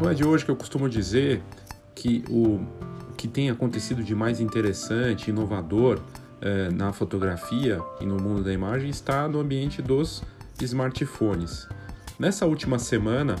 Não 0.00 0.08
é 0.08 0.14
de 0.14 0.24
hoje 0.24 0.44
que 0.44 0.50
eu 0.50 0.54
costumo 0.54 0.88
dizer 0.88 1.42
que 1.92 2.24
o 2.30 2.60
que 3.16 3.26
tem 3.26 3.50
acontecido 3.50 4.00
de 4.00 4.14
mais 4.14 4.38
interessante, 4.38 5.30
inovador 5.30 6.00
eh, 6.40 6.68
na 6.70 6.92
fotografia 6.92 7.80
e 8.00 8.06
no 8.06 8.16
mundo 8.16 8.44
da 8.44 8.52
imagem 8.52 8.88
está 8.90 9.28
no 9.28 9.40
ambiente 9.40 9.82
dos 9.82 10.22
smartphones. 10.60 11.68
Nessa 12.16 12.46
última 12.46 12.78
semana, 12.78 13.34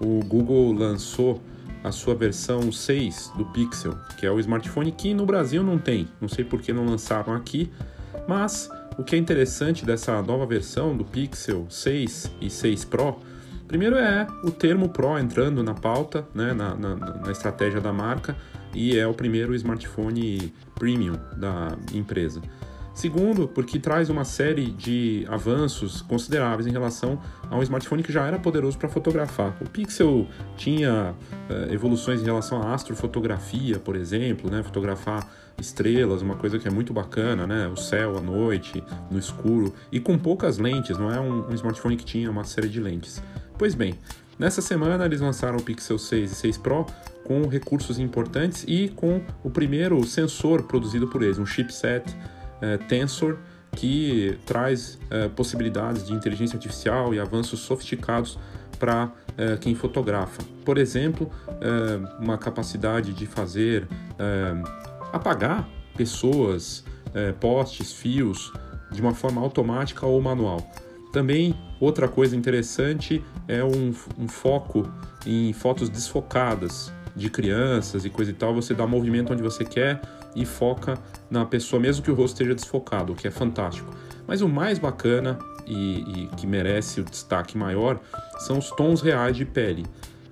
o 0.00 0.20
Google 0.24 0.72
lançou 0.72 1.42
a 1.84 1.92
sua 1.92 2.14
versão 2.14 2.72
6 2.72 3.32
do 3.36 3.44
Pixel, 3.44 3.94
que 4.18 4.24
é 4.24 4.30
o 4.30 4.40
smartphone 4.40 4.90
que 4.90 5.12
no 5.12 5.26
Brasil 5.26 5.62
não 5.62 5.78
tem. 5.78 6.08
Não 6.18 6.28
sei 6.28 6.42
por 6.42 6.62
que 6.62 6.72
não 6.72 6.86
lançaram 6.86 7.34
aqui, 7.34 7.70
mas 8.26 8.70
o 8.96 9.04
que 9.04 9.14
é 9.14 9.18
interessante 9.18 9.84
dessa 9.84 10.22
nova 10.22 10.46
versão 10.46 10.96
do 10.96 11.04
Pixel 11.04 11.66
6 11.68 12.32
e 12.40 12.48
6 12.48 12.86
Pro, 12.86 13.20
primeiro 13.68 13.96
é 13.96 14.26
o 14.42 14.50
termo 14.50 14.88
Pro 14.88 15.18
entrando 15.18 15.62
na 15.62 15.74
pauta, 15.74 16.26
né, 16.34 16.52
na, 16.52 16.74
na, 16.74 16.96
na 16.96 17.30
estratégia 17.30 17.80
da 17.80 17.92
marca, 17.92 18.34
e 18.74 18.98
é 18.98 19.06
o 19.06 19.14
primeiro 19.14 19.54
smartphone 19.54 20.52
premium 20.74 21.18
da 21.36 21.76
empresa. 21.94 22.40
Segundo, 22.98 23.46
porque 23.46 23.78
traz 23.78 24.10
uma 24.10 24.24
série 24.24 24.72
de 24.72 25.24
avanços 25.28 26.02
consideráveis 26.02 26.66
em 26.66 26.72
relação 26.72 27.20
a 27.48 27.56
um 27.56 27.62
smartphone 27.62 28.02
que 28.02 28.12
já 28.12 28.26
era 28.26 28.40
poderoso 28.40 28.76
para 28.76 28.88
fotografar. 28.88 29.56
O 29.60 29.70
Pixel 29.70 30.26
tinha 30.56 31.14
uh, 31.48 31.72
evoluções 31.72 32.20
em 32.20 32.24
relação 32.24 32.60
à 32.60 32.74
astrofotografia, 32.74 33.78
por 33.78 33.94
exemplo, 33.94 34.50
né? 34.50 34.64
fotografar 34.64 35.24
estrelas, 35.56 36.22
uma 36.22 36.34
coisa 36.34 36.58
que 36.58 36.66
é 36.66 36.72
muito 36.72 36.92
bacana, 36.92 37.46
né? 37.46 37.68
o 37.68 37.76
céu 37.76 38.18
à 38.18 38.20
noite, 38.20 38.82
no 39.08 39.16
escuro, 39.16 39.72
e 39.92 40.00
com 40.00 40.18
poucas 40.18 40.58
lentes, 40.58 40.98
não 40.98 41.08
é 41.08 41.20
um, 41.20 41.48
um 41.48 41.54
smartphone 41.54 41.96
que 41.96 42.04
tinha 42.04 42.28
uma 42.28 42.42
série 42.42 42.68
de 42.68 42.80
lentes. 42.80 43.22
Pois 43.58 43.74
bem, 43.74 43.98
nessa 44.38 44.62
semana 44.62 45.04
eles 45.04 45.20
lançaram 45.20 45.58
o 45.58 45.62
Pixel 45.62 45.98
6 45.98 46.30
e 46.30 46.34
6 46.36 46.58
Pro 46.58 46.86
com 47.24 47.46
recursos 47.48 47.98
importantes 47.98 48.64
e 48.68 48.88
com 48.88 49.20
o 49.42 49.50
primeiro 49.50 50.02
sensor 50.06 50.62
produzido 50.62 51.08
por 51.08 51.22
eles, 51.24 51.38
um 51.38 51.44
chipset 51.44 52.04
é, 52.60 52.76
Tensor, 52.76 53.36
que 53.72 54.38
traz 54.46 54.96
é, 55.10 55.28
possibilidades 55.28 56.06
de 56.06 56.14
inteligência 56.14 56.56
artificial 56.56 57.12
e 57.12 57.18
avanços 57.18 57.58
sofisticados 57.60 58.38
para 58.78 59.12
é, 59.36 59.56
quem 59.56 59.74
fotografa. 59.74 60.40
Por 60.64 60.78
exemplo, 60.78 61.30
uma 62.20 62.38
capacidade 62.38 63.12
de 63.12 63.26
fazer 63.26 63.88
apagar 65.12 65.66
pessoas, 65.96 66.84
postes, 67.40 67.92
fios 67.92 68.52
de 68.92 69.00
uma 69.00 69.14
forma 69.14 69.40
automática 69.40 70.06
ou 70.06 70.20
manual. 70.20 70.70
Também 71.10 71.56
outra 71.80 72.08
coisa 72.08 72.36
interessante 72.36 73.24
é 73.46 73.62
um, 73.62 73.92
um 74.18 74.28
foco 74.28 74.90
em 75.26 75.52
fotos 75.52 75.88
desfocadas 75.88 76.92
de 77.14 77.28
crianças 77.28 78.04
e 78.04 78.10
coisa 78.10 78.30
e 78.30 78.34
tal. 78.34 78.54
Você 78.54 78.74
dá 78.74 78.86
movimento 78.86 79.32
onde 79.32 79.42
você 79.42 79.64
quer 79.64 80.00
e 80.34 80.44
foca 80.44 80.98
na 81.30 81.44
pessoa, 81.44 81.80
mesmo 81.80 82.02
que 82.04 82.10
o 82.10 82.14
rosto 82.14 82.34
esteja 82.34 82.54
desfocado, 82.54 83.12
o 83.12 83.16
que 83.16 83.26
é 83.26 83.30
fantástico. 83.30 83.92
Mas 84.26 84.40
o 84.40 84.48
mais 84.48 84.78
bacana 84.78 85.38
e, 85.66 86.24
e 86.24 86.26
que 86.36 86.46
merece 86.46 87.00
o 87.00 87.04
destaque 87.04 87.56
maior 87.58 88.00
são 88.38 88.58
os 88.58 88.70
tons 88.70 89.00
reais 89.00 89.36
de 89.36 89.44
pele. 89.44 89.84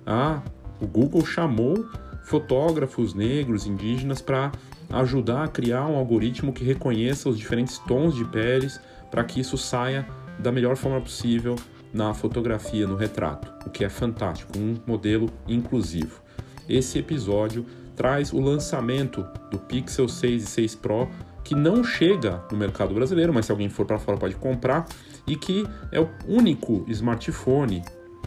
Ah, 0.05 0.41
o 0.79 0.87
Google 0.87 1.25
chamou 1.25 1.85
fotógrafos 2.23 3.13
negros, 3.13 3.65
indígenas, 3.65 4.21
para 4.21 4.51
ajudar 4.89 5.43
a 5.43 5.47
criar 5.47 5.85
um 5.87 5.95
algoritmo 5.95 6.53
que 6.53 6.63
reconheça 6.63 7.27
os 7.29 7.37
diferentes 7.37 7.77
tons 7.79 8.15
de 8.15 8.23
peles 8.25 8.79
para 9.11 9.23
que 9.23 9.39
isso 9.39 9.57
saia 9.57 10.07
da 10.39 10.51
melhor 10.51 10.75
forma 10.75 11.01
possível 11.01 11.55
na 11.93 12.13
fotografia, 12.13 12.85
no 12.85 12.95
retrato, 12.95 13.51
o 13.65 13.69
que 13.69 13.83
é 13.83 13.89
fantástico, 13.89 14.57
um 14.57 14.75
modelo 14.85 15.29
inclusivo. 15.47 16.21
Esse 16.67 16.99
episódio 16.99 17.65
traz 17.95 18.31
o 18.31 18.39
lançamento 18.39 19.25
do 19.49 19.57
Pixel 19.57 20.07
6 20.07 20.43
e 20.43 20.45
6 20.45 20.75
Pro, 20.75 21.09
que 21.43 21.55
não 21.55 21.83
chega 21.83 22.43
no 22.51 22.57
mercado 22.57 22.93
brasileiro, 22.93 23.33
mas 23.33 23.45
se 23.45 23.51
alguém 23.51 23.69
for 23.69 23.85
para 23.85 23.97
fora 23.97 24.17
pode 24.17 24.35
comprar, 24.35 24.85
e 25.25 25.35
que 25.35 25.65
é 25.91 25.99
o 25.99 26.09
único 26.27 26.85
smartphone 26.87 27.81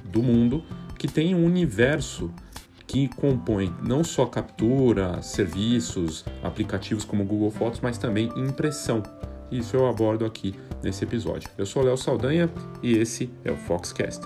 do 0.05 0.23
mundo 0.23 0.65
que 0.99 1.07
tem 1.07 1.35
um 1.35 1.45
universo 1.45 2.33
que 2.87 3.09
compõe 3.09 3.73
não 3.83 4.03
só 4.03 4.27
captura, 4.27 5.23
serviços, 5.23 6.25
aplicativos 6.43 7.05
como 7.05 7.25
Google 7.25 7.51
Fotos, 7.51 7.81
mas 7.81 7.97
também 7.97 8.29
impressão. 8.37 9.03
Isso 9.51 9.77
eu 9.77 9.87
abordo 9.87 10.25
aqui 10.25 10.55
nesse 10.83 11.05
episódio. 11.05 11.49
Eu 11.59 11.67
sou 11.67 11.83
Léo 11.83 11.97
Saldanha 11.97 12.51
e 12.83 12.93
esse 12.97 13.31
é 13.45 13.51
o 13.51 13.57
Foxcast. 13.57 14.23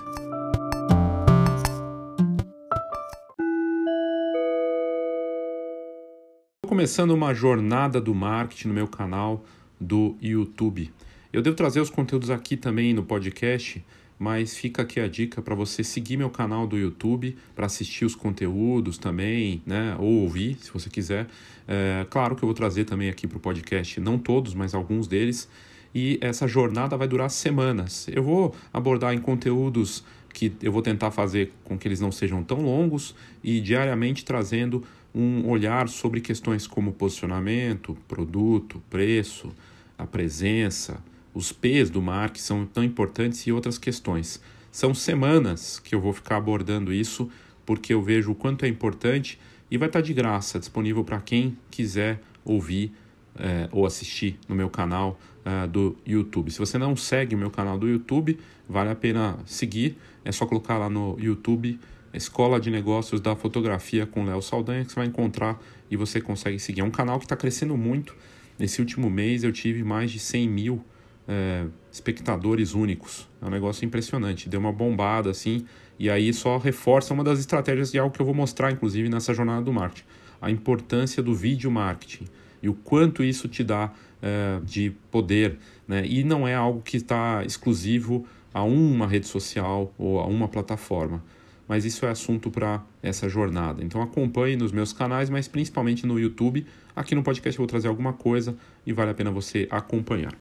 começando 6.75 7.11
uma 7.11 7.33
jornada 7.33 8.01
do 8.01 8.13
marketing 8.13 8.67
no 8.67 8.73
meu 8.73 8.87
canal 8.87 9.45
do 9.79 10.17
YouTube. 10.21 10.91
Eu 11.31 11.41
devo 11.41 11.55
trazer 11.55 11.79
os 11.79 11.89
conteúdos 11.89 12.29
aqui 12.29 12.57
também 12.57 12.93
no 12.93 13.01
podcast, 13.01 13.81
mas 14.17 14.55
fica 14.55 14.81
aqui 14.81 14.99
a 14.99 15.07
dica 15.07 15.41
para 15.41 15.53
você 15.53 15.83
seguir 15.83 16.17
meu 16.17 16.29
canal 16.29 16.65
do 16.65 16.77
YouTube 16.77 17.35
para 17.55 17.65
assistir 17.65 18.05
os 18.05 18.15
conteúdos 18.15 18.97
também, 18.97 19.61
né? 19.65 19.95
Ou 19.99 20.23
ouvir, 20.23 20.57
se 20.61 20.71
você 20.71 20.89
quiser. 20.89 21.27
É, 21.67 22.05
claro 22.09 22.35
que 22.35 22.43
eu 22.43 22.47
vou 22.47 22.53
trazer 22.53 22.85
também 22.85 23.09
aqui 23.09 23.27
para 23.27 23.37
o 23.37 23.41
podcast, 23.41 23.99
não 23.99 24.17
todos, 24.17 24.53
mas 24.53 24.73
alguns 24.73 25.07
deles. 25.07 25.49
E 25.93 26.17
essa 26.21 26.47
jornada 26.47 26.97
vai 26.97 27.07
durar 27.07 27.29
semanas. 27.29 28.07
Eu 28.09 28.23
vou 28.23 28.55
abordar 28.73 29.13
em 29.13 29.19
conteúdos 29.19 30.03
que 30.33 30.51
eu 30.61 30.71
vou 30.71 30.81
tentar 30.81 31.11
fazer 31.11 31.53
com 31.63 31.77
que 31.77 31.87
eles 31.87 32.01
não 32.01 32.11
sejam 32.11 32.43
tão 32.43 32.61
longos 32.61 33.15
e 33.41 33.61
diariamente 33.61 34.25
trazendo 34.25 34.83
um 35.13 35.47
olhar 35.49 35.87
sobre 35.87 36.19
questões 36.19 36.67
como 36.67 36.91
posicionamento, 36.91 37.97
produto, 38.05 38.83
preço, 38.89 39.53
a 39.97 40.05
presença, 40.05 41.01
os 41.35 41.51
P's 41.51 41.89
do 41.89 42.01
marketing 42.01 42.41
são 42.41 42.65
tão 42.65 42.83
importantes 42.83 43.41
e 43.41 43.51
outras 43.51 43.77
questões. 43.77 44.41
São 44.71 44.93
semanas 44.93 45.79
que 45.79 45.93
eu 45.93 45.99
vou 45.99 46.13
ficar 46.13 46.37
abordando 46.37 46.93
isso 46.93 47.29
porque 47.65 47.93
eu 47.93 48.01
vejo 48.01 48.31
o 48.31 48.35
quanto 48.35 48.63
é 48.63 48.67
importante 48.67 49.37
e 49.69 49.77
vai 49.77 49.89
estar 49.89 50.01
de 50.01 50.13
graça, 50.13 50.57
disponível 50.57 51.03
para 51.03 51.19
quem 51.19 51.57
quiser 51.69 52.21
ouvir 52.45 52.93
é, 53.37 53.67
ou 53.71 53.85
assistir 53.85 54.39
no 54.47 54.55
meu 54.55 54.69
canal 54.69 55.19
uh, 55.45 55.67
do 55.67 55.97
YouTube. 56.05 56.51
Se 56.51 56.59
você 56.59 56.77
não 56.77 56.95
segue 56.95 57.35
o 57.35 57.37
meu 57.37 57.51
canal 57.51 57.77
do 57.77 57.87
YouTube, 57.87 58.39
vale 58.69 58.89
a 58.89 58.95
pena 58.95 59.37
seguir. 59.45 59.97
É 60.23 60.31
só 60.31 60.45
colocar 60.45 60.77
lá 60.77 60.89
no 60.89 61.17
YouTube 61.19 61.77
Escola 62.13 62.61
de 62.61 62.71
Negócios 62.71 63.19
da 63.19 63.35
Fotografia 63.35 64.05
com 64.05 64.23
Léo 64.23 64.41
Saldanha, 64.41 64.85
que 64.85 64.91
você 64.91 64.95
vai 64.95 65.07
encontrar 65.07 65.61
e 65.91 65.97
você 65.97 66.21
consegue 66.21 66.59
seguir. 66.59 66.79
É 66.79 66.83
um 66.83 66.91
canal 66.91 67.19
que 67.19 67.25
está 67.25 67.35
crescendo 67.35 67.75
muito. 67.75 68.15
Nesse 68.57 68.79
último 68.79 69.09
mês 69.09 69.43
eu 69.43 69.51
tive 69.51 69.83
mais 69.83 70.11
de 70.11 70.19
100 70.19 70.47
mil 70.47 70.85
é, 71.27 71.65
espectadores 71.91 72.73
únicos. 72.73 73.27
É 73.41 73.45
um 73.45 73.49
negócio 73.49 73.85
impressionante. 73.85 74.49
Deu 74.49 74.59
uma 74.59 74.71
bombada 74.71 75.29
assim. 75.29 75.65
E 75.97 76.09
aí 76.09 76.33
só 76.33 76.57
reforça 76.57 77.13
uma 77.13 77.23
das 77.23 77.39
estratégias 77.39 77.91
de 77.91 77.99
algo 77.99 78.13
que 78.13 78.21
eu 78.21 78.25
vou 78.25 78.35
mostrar, 78.35 78.71
inclusive, 78.71 79.07
nessa 79.09 79.33
jornada 79.33 79.61
do 79.61 79.71
marketing. 79.71 80.07
A 80.41 80.51
importância 80.51 81.23
do 81.23 81.33
vídeo 81.33 81.71
marketing 81.71 82.25
e 82.61 82.69
o 82.69 82.73
quanto 82.73 83.23
isso 83.23 83.47
te 83.47 83.63
dá 83.63 83.91
é, 84.21 84.59
de 84.63 84.91
poder. 85.09 85.57
Né? 85.87 86.05
E 86.05 86.23
não 86.23 86.47
é 86.47 86.55
algo 86.55 86.81
que 86.81 86.97
está 86.97 87.43
exclusivo 87.45 88.25
a 88.53 88.63
uma 88.63 89.07
rede 89.07 89.27
social 89.27 89.93
ou 89.97 90.19
a 90.19 90.25
uma 90.25 90.47
plataforma 90.47 91.23
mas 91.67 91.85
isso 91.85 92.05
é 92.05 92.09
assunto 92.09 92.51
para 92.51 92.83
essa 93.01 93.27
jornada. 93.27 93.83
Então 93.83 94.01
acompanhe 94.01 94.55
nos 94.55 94.71
meus 94.71 94.93
canais, 94.93 95.29
mas 95.29 95.47
principalmente 95.47 96.05
no 96.05 96.19
YouTube. 96.19 96.65
Aqui 96.95 97.15
no 97.15 97.23
podcast 97.23 97.57
eu 97.57 97.63
vou 97.63 97.67
trazer 97.67 97.87
alguma 97.87 98.13
coisa 98.13 98.55
e 98.85 98.93
vale 98.93 99.11
a 99.11 99.13
pena 99.13 99.31
você 99.31 99.67
acompanhar. 99.69 100.35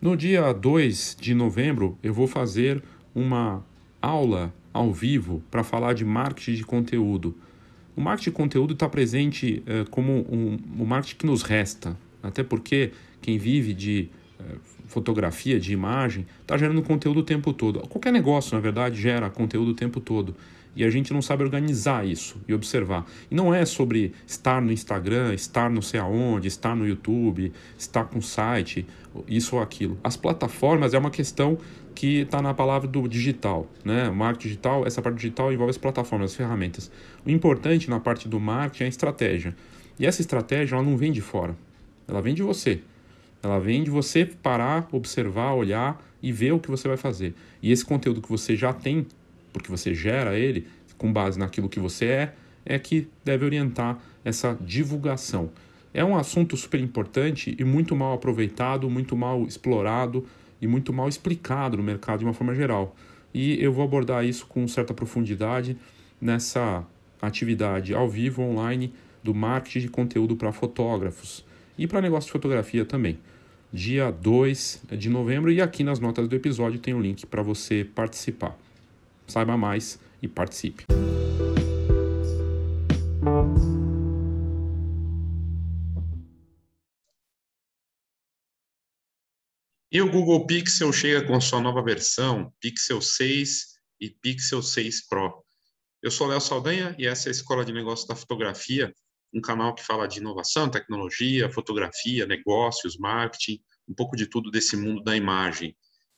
No 0.00 0.14
dia 0.14 0.52
2 0.52 1.16
de 1.18 1.34
novembro, 1.34 1.98
eu 2.02 2.12
vou 2.12 2.26
fazer 2.26 2.82
uma 3.14 3.64
aula 4.00 4.54
ao 4.70 4.92
vivo 4.92 5.42
para 5.50 5.64
falar 5.64 5.94
de 5.94 6.04
marketing 6.04 6.52
de 6.52 6.64
conteúdo. 6.64 7.34
O 7.96 8.00
marketing 8.02 8.30
de 8.30 8.36
conteúdo 8.36 8.74
está 8.74 8.90
presente 8.90 9.62
eh, 9.66 9.86
como 9.90 10.12
um, 10.30 10.58
o 10.78 10.84
marketing 10.84 11.16
que 11.16 11.26
nos 11.26 11.42
resta, 11.42 11.96
até 12.22 12.42
porque 12.42 12.92
quem 13.22 13.38
vive 13.38 13.72
de 13.72 14.10
eh, 14.38 14.56
fotografia, 14.86 15.58
de 15.58 15.72
imagem, 15.72 16.26
está 16.42 16.58
gerando 16.58 16.82
conteúdo 16.82 17.20
o 17.20 17.22
tempo 17.22 17.54
todo. 17.54 17.80
Qualquer 17.88 18.12
negócio, 18.12 18.54
na 18.54 18.60
verdade, 18.60 19.00
gera 19.00 19.30
conteúdo 19.30 19.70
o 19.70 19.74
tempo 19.74 19.98
todo. 19.98 20.36
E 20.76 20.84
a 20.84 20.90
gente 20.90 21.12
não 21.12 21.22
sabe 21.22 21.42
organizar 21.42 22.06
isso 22.06 22.36
e 22.46 22.52
observar. 22.52 23.06
E 23.30 23.34
não 23.34 23.52
é 23.52 23.64
sobre 23.64 24.12
estar 24.26 24.60
no 24.60 24.70
Instagram, 24.70 25.32
estar 25.32 25.70
não 25.70 25.80
sei 25.80 25.98
aonde, 25.98 26.46
estar 26.46 26.76
no 26.76 26.86
YouTube, 26.86 27.50
estar 27.78 28.04
com 28.04 28.20
site, 28.20 28.86
isso 29.26 29.56
ou 29.56 29.62
aquilo. 29.62 29.98
As 30.04 30.18
plataformas 30.18 30.92
é 30.92 30.98
uma 30.98 31.10
questão 31.10 31.56
que 31.94 32.20
está 32.20 32.42
na 32.42 32.52
palavra 32.52 32.86
do 32.86 33.08
digital. 33.08 33.66
Né? 33.82 34.06
O 34.10 34.14
marketing 34.14 34.48
digital, 34.48 34.86
essa 34.86 35.00
parte 35.00 35.16
digital 35.16 35.50
envolve 35.50 35.70
as 35.70 35.78
plataformas, 35.78 36.32
as 36.32 36.36
ferramentas. 36.36 36.90
O 37.24 37.30
importante 37.30 37.88
na 37.88 37.98
parte 37.98 38.28
do 38.28 38.38
marketing 38.38 38.82
é 38.82 38.86
a 38.86 38.90
estratégia. 38.90 39.56
E 39.98 40.04
essa 40.04 40.20
estratégia 40.20 40.74
ela 40.74 40.84
não 40.84 40.94
vem 40.94 41.10
de 41.10 41.22
fora, 41.22 41.56
ela 42.06 42.20
vem 42.20 42.34
de 42.34 42.42
você. 42.42 42.82
Ela 43.42 43.58
vem 43.58 43.82
de 43.82 43.90
você 43.90 44.26
parar, 44.26 44.88
observar, 44.92 45.54
olhar 45.54 46.04
e 46.22 46.32
ver 46.32 46.52
o 46.52 46.58
que 46.58 46.70
você 46.70 46.86
vai 46.86 46.96
fazer. 46.96 47.34
E 47.62 47.70
esse 47.72 47.84
conteúdo 47.84 48.20
que 48.20 48.28
você 48.28 48.56
já 48.56 48.72
tem 48.72 49.06
porque 49.56 49.70
você 49.70 49.94
gera 49.94 50.38
ele 50.38 50.66
com 50.98 51.10
base 51.10 51.38
naquilo 51.38 51.66
que 51.66 51.80
você 51.80 52.04
é, 52.04 52.34
é 52.62 52.78
que 52.78 53.08
deve 53.24 53.46
orientar 53.46 53.98
essa 54.22 54.54
divulgação. 54.60 55.50
É 55.94 56.04
um 56.04 56.14
assunto 56.14 56.58
super 56.58 56.78
importante 56.78 57.56
e 57.58 57.64
muito 57.64 57.96
mal 57.96 58.12
aproveitado, 58.12 58.90
muito 58.90 59.16
mal 59.16 59.44
explorado 59.44 60.26
e 60.60 60.66
muito 60.66 60.92
mal 60.92 61.08
explicado 61.08 61.78
no 61.78 61.82
mercado 61.82 62.18
de 62.18 62.26
uma 62.26 62.34
forma 62.34 62.54
geral. 62.54 62.94
E 63.32 63.58
eu 63.62 63.72
vou 63.72 63.82
abordar 63.82 64.26
isso 64.26 64.46
com 64.46 64.68
certa 64.68 64.92
profundidade 64.92 65.74
nessa 66.20 66.84
atividade 67.20 67.94
ao 67.94 68.06
vivo 68.06 68.42
online 68.42 68.92
do 69.22 69.34
marketing 69.34 69.80
de 69.80 69.88
conteúdo 69.88 70.36
para 70.36 70.52
fotógrafos 70.52 71.46
e 71.78 71.86
para 71.86 72.02
negócio 72.02 72.28
de 72.28 72.32
fotografia 72.32 72.84
também. 72.84 73.18
Dia 73.72 74.10
2 74.10 74.82
de 74.92 75.08
novembro 75.08 75.50
e 75.50 75.62
aqui 75.62 75.82
nas 75.82 75.98
notas 75.98 76.28
do 76.28 76.36
episódio 76.36 76.78
tem 76.78 76.92
o 76.92 76.98
um 76.98 77.00
link 77.00 77.24
para 77.24 77.42
você 77.42 77.86
participar. 77.94 78.65
Saiba 79.26 79.56
mais 79.56 79.98
e 80.22 80.28
participe. 80.28 80.84
E 89.90 90.00
o 90.02 90.10
Google 90.10 90.46
Pixel 90.46 90.92
chega 90.92 91.26
com 91.26 91.40
sua 91.40 91.60
nova 91.60 91.82
versão, 91.82 92.52
Pixel 92.60 93.00
6 93.00 93.78
e 94.00 94.10
Pixel 94.10 94.62
6 94.62 95.06
Pro. 95.08 95.42
Eu 96.02 96.10
sou 96.10 96.26
Léo 96.26 96.40
Saldanha 96.40 96.94
e 96.98 97.06
essa 97.06 97.28
é 97.28 97.30
a 97.30 97.32
Escola 97.32 97.64
de 97.64 97.72
Negócios 97.72 98.06
da 98.06 98.14
Fotografia, 98.14 98.92
um 99.32 99.40
canal 99.40 99.74
que 99.74 99.82
fala 99.82 100.06
de 100.06 100.18
inovação, 100.18 100.70
tecnologia, 100.70 101.50
fotografia, 101.50 102.26
negócios, 102.26 102.98
marketing, 102.98 103.58
um 103.88 103.94
pouco 103.94 104.16
de 104.16 104.26
tudo 104.26 104.50
desse 104.50 104.76
mundo 104.76 105.02
da 105.02 105.16
imagem. 105.16 105.74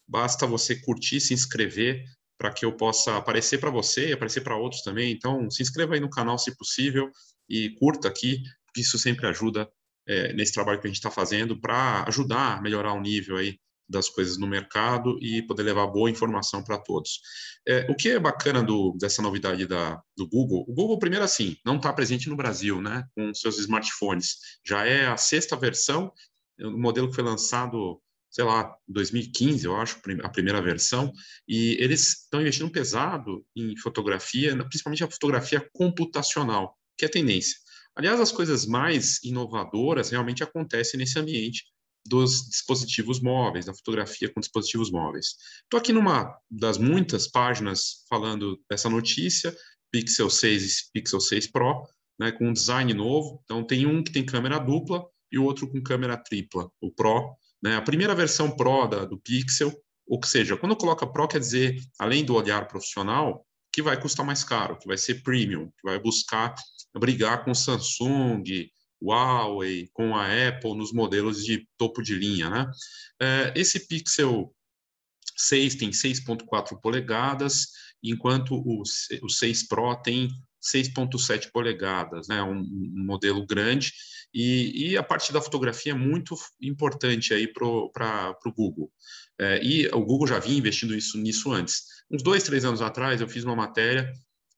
Basta 0.06 0.46
você 0.46 0.74
curtir, 0.74 1.20
se 1.20 1.32
inscrever 1.32 2.04
para 2.38 2.52
que 2.52 2.64
eu 2.64 2.72
possa 2.72 3.16
aparecer 3.16 3.58
para 3.58 3.70
você 3.70 4.08
e 4.08 4.12
aparecer 4.12 4.42
para 4.42 4.56
outros 4.56 4.82
também. 4.82 5.12
Então, 5.12 5.50
se 5.50 5.62
inscreva 5.62 5.94
aí 5.94 6.00
no 6.00 6.08
canal 6.08 6.38
se 6.38 6.56
possível 6.56 7.10
e 7.48 7.70
curta 7.70 8.08
aqui, 8.08 8.42
porque 8.64 8.80
isso 8.80 8.98
sempre 8.98 9.26
ajuda 9.26 9.68
é, 10.06 10.32
nesse 10.32 10.52
trabalho 10.52 10.80
que 10.80 10.86
a 10.86 10.90
gente 10.90 10.96
está 10.96 11.10
fazendo 11.10 11.60
para 11.60 12.04
ajudar 12.06 12.58
a 12.58 12.62
melhorar 12.62 12.92
o 12.92 13.00
nível 13.00 13.36
aí 13.36 13.58
das 13.88 14.08
coisas 14.08 14.36
no 14.36 14.46
mercado 14.46 15.18
e 15.22 15.40
poder 15.42 15.62
levar 15.62 15.86
boa 15.86 16.10
informação 16.10 16.62
para 16.62 16.78
todos. 16.78 17.20
É, 17.66 17.86
o 17.90 17.94
que 17.94 18.10
é 18.10 18.18
bacana 18.18 18.62
do, 18.62 18.94
dessa 19.00 19.22
novidade 19.22 19.66
da, 19.66 20.00
do 20.16 20.28
Google? 20.28 20.64
O 20.68 20.74
Google, 20.74 20.98
primeiro 20.98 21.24
assim, 21.24 21.56
não 21.64 21.76
está 21.76 21.92
presente 21.92 22.28
no 22.28 22.36
Brasil, 22.36 22.82
né, 22.82 23.04
com 23.16 23.32
seus 23.32 23.58
smartphones. 23.58 24.36
Já 24.64 24.84
é 24.84 25.06
a 25.06 25.16
sexta 25.16 25.56
versão, 25.56 26.12
o 26.60 26.70
modelo 26.78 27.08
que 27.08 27.14
foi 27.14 27.24
lançado, 27.24 28.00
sei 28.30 28.44
lá, 28.44 28.74
2015, 28.86 29.64
eu 29.64 29.76
acho, 29.76 30.00
a 30.22 30.28
primeira 30.28 30.60
versão, 30.60 31.12
e 31.46 31.76
eles 31.80 32.22
estão 32.22 32.40
investindo 32.40 32.70
pesado 32.70 33.44
em 33.56 33.76
fotografia, 33.78 34.56
principalmente 34.64 35.04
a 35.04 35.10
fotografia 35.10 35.66
computacional, 35.72 36.76
que 36.96 37.04
é 37.04 37.08
tendência. 37.08 37.56
Aliás, 37.96 38.20
as 38.20 38.30
coisas 38.30 38.66
mais 38.66 39.22
inovadoras 39.24 40.10
realmente 40.10 40.42
acontecem 40.42 40.98
nesse 40.98 41.18
ambiente 41.18 41.64
dos 42.06 42.48
dispositivos 42.48 43.20
móveis, 43.20 43.66
da 43.66 43.74
fotografia 43.74 44.32
com 44.32 44.40
dispositivos 44.40 44.90
móveis. 44.90 45.34
Estou 45.64 45.78
aqui 45.78 45.92
numa 45.92 46.34
das 46.50 46.78
muitas 46.78 47.28
páginas 47.28 48.04
falando 48.08 48.58
dessa 48.70 48.88
notícia, 48.88 49.54
Pixel 49.90 50.30
6 50.30 50.64
e 50.64 50.92
Pixel 50.92 51.20
6 51.20 51.48
Pro, 51.48 51.86
né, 52.18 52.32
com 52.32 52.48
um 52.48 52.52
design 52.52 52.92
novo. 52.94 53.40
Então, 53.44 53.64
tem 53.64 53.86
um 53.86 54.02
que 54.02 54.12
tem 54.12 54.24
câmera 54.24 54.58
dupla 54.58 55.04
e 55.30 55.38
o 55.38 55.44
outro 55.44 55.70
com 55.70 55.82
câmera 55.82 56.16
tripla, 56.16 56.70
o 56.80 56.90
Pro. 56.90 57.36
Né, 57.62 57.76
a 57.76 57.82
primeira 57.82 58.14
versão 58.14 58.50
Pro 58.56 58.86
da, 58.86 59.04
do 59.04 59.18
Pixel, 59.18 59.72
ou 60.06 60.24
seja, 60.24 60.56
quando 60.56 60.76
coloca 60.76 61.06
Pro, 61.06 61.28
quer 61.28 61.40
dizer, 61.40 61.76
além 61.98 62.24
do 62.24 62.34
olhar 62.34 62.66
profissional, 62.68 63.44
que 63.72 63.82
vai 63.82 64.00
custar 64.00 64.24
mais 64.24 64.42
caro, 64.42 64.78
que 64.78 64.86
vai 64.86 64.96
ser 64.96 65.22
premium, 65.22 65.66
que 65.66 65.82
vai 65.84 65.98
buscar 65.98 66.54
brigar 66.96 67.44
com 67.44 67.54
Samsung, 67.54 68.42
Huawei, 69.00 69.88
com 69.92 70.16
a 70.16 70.26
Apple 70.48 70.74
nos 70.76 70.92
modelos 70.92 71.44
de 71.44 71.66
topo 71.76 72.02
de 72.02 72.14
linha. 72.14 72.50
Né? 72.50 72.70
É, 73.20 73.52
esse 73.54 73.86
Pixel 73.86 74.52
6 75.36 75.76
tem 75.76 75.90
6.4 75.90 76.80
polegadas, 76.80 77.68
enquanto 78.02 78.54
o, 78.54 78.82
o 79.22 79.28
6 79.28 79.68
Pro 79.68 79.94
tem 80.02 80.28
6.7 80.60 81.50
polegadas, 81.52 82.26
né? 82.28 82.42
Um, 82.42 82.58
um, 82.58 83.04
modelo 83.06 83.46
grande 83.46 83.92
e, 84.32 84.90
e, 84.90 84.96
a 84.96 85.02
parte 85.02 85.32
da 85.32 85.40
fotografia 85.40 85.92
é 85.92 85.94
muito 85.94 86.34
importante 86.60 87.32
aí 87.32 87.46
para 87.46 87.66
o 87.66 88.52
Google. 88.54 88.90
É, 89.40 89.62
e 89.62 89.86
o 89.88 90.04
Google 90.04 90.26
já 90.26 90.38
vinha 90.38 90.58
investindo 90.58 90.94
isso, 90.94 91.18
nisso 91.18 91.52
antes. 91.52 91.84
Uns 92.10 92.22
dois, 92.22 92.42
três 92.42 92.64
anos 92.64 92.82
atrás, 92.82 93.20
eu 93.20 93.28
fiz 93.28 93.44
uma 93.44 93.56
matéria 93.56 94.12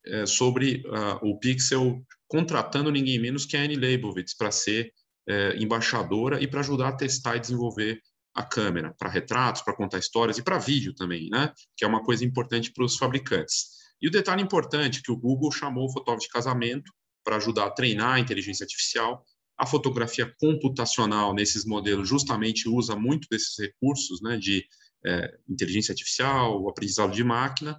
é, 0.07 0.27
sobre 0.27 0.83
uh, 0.87 1.29
o 1.29 1.39
Pixel 1.39 2.03
contratando 2.27 2.91
ninguém 2.91 3.19
menos 3.19 3.45
que 3.45 3.57
a 3.57 3.61
Annie 3.61 3.77
Leibovitz 3.77 4.35
para 4.35 4.51
ser 4.51 4.93
é, 5.29 5.57
embaixadora 5.57 6.41
e 6.43 6.47
para 6.47 6.61
ajudar 6.61 6.89
a 6.89 6.93
testar 6.93 7.37
e 7.37 7.41
desenvolver 7.41 8.01
a 8.35 8.43
câmera 8.43 8.95
para 8.99 9.11
retratos, 9.11 9.63
para 9.63 9.75
contar 9.75 9.99
histórias 9.99 10.39
e 10.39 10.43
para 10.43 10.59
vídeo 10.59 10.95
também, 10.95 11.29
né? 11.29 11.53
Que 11.77 11.85
é 11.85 11.89
uma 11.89 12.03
coisa 12.03 12.25
importante 12.25 12.73
para 12.73 12.85
os 12.85 12.97
fabricantes. 12.97 13.81
E 14.01 14.09
o 14.09 14.11
detalhe 14.11 14.43
importante 14.43 15.03
que 15.03 15.13
o 15.13 15.17
Google 15.17 15.51
chamou 15.53 15.87
o 15.87 15.93
fotógrafo 15.93 16.27
de 16.27 16.33
casamento 16.33 16.93
para 17.23 17.37
ajudar 17.37 17.67
a 17.67 17.71
treinar 17.71 18.15
a 18.15 18.21
inteligência 18.21 18.65
artificial. 18.65 19.25
A 19.61 19.67
fotografia 19.67 20.35
computacional 20.41 21.35
nesses 21.35 21.67
modelos 21.67 22.09
justamente 22.09 22.69
usa 22.69 22.97
muito 22.97 23.29
desses 23.31 23.59
recursos, 23.59 24.23
né? 24.23 24.39
De 24.39 24.65
é, 25.05 25.39
inteligência 25.49 25.93
artificial, 25.93 26.69
aprendizado 26.69 27.13
de 27.13 27.23
máquina. 27.23 27.79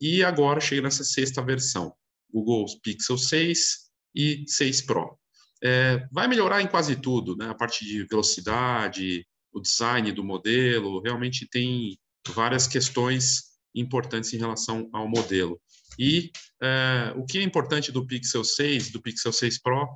E 0.00 0.24
agora 0.24 0.60
chega 0.60 0.82
nessa 0.82 1.04
sexta 1.04 1.42
versão, 1.42 1.92
Google 2.32 2.64
Pixel 2.82 3.18
6, 3.18 3.88
e 4.14 4.44
6 4.46 4.82
Pro. 4.82 5.18
É, 5.62 6.06
vai 6.12 6.28
melhorar 6.28 6.62
em 6.62 6.66
quase 6.66 6.96
tudo, 6.96 7.36
né? 7.36 7.48
A 7.48 7.54
parte 7.54 7.84
de 7.84 8.04
velocidade, 8.04 9.26
o 9.52 9.60
design 9.60 10.12
do 10.12 10.24
modelo, 10.24 11.00
realmente 11.00 11.48
tem 11.48 11.98
várias 12.28 12.66
questões 12.66 13.48
importantes 13.74 14.32
em 14.32 14.38
relação 14.38 14.88
ao 14.92 15.08
modelo. 15.08 15.60
E 15.98 16.30
é, 16.62 17.12
o 17.16 17.24
que 17.24 17.38
é 17.38 17.42
importante 17.42 17.90
do 17.90 18.06
Pixel 18.06 18.44
6, 18.44 18.90
do 18.90 19.02
Pixel 19.02 19.32
6 19.32 19.60
Pro, 19.60 19.86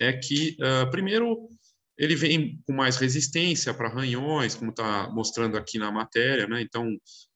é 0.00 0.12
que, 0.12 0.56
é, 0.60 0.86
primeiro, 0.86 1.48
ele 1.96 2.16
vem 2.16 2.60
com 2.66 2.72
mais 2.72 2.96
resistência 2.96 3.72
para 3.72 3.88
arranhões, 3.88 4.54
como 4.54 4.70
está 4.70 5.08
mostrando 5.10 5.56
aqui 5.56 5.78
na 5.78 5.90
matéria, 5.92 6.46
né? 6.46 6.60
Então, 6.60 6.88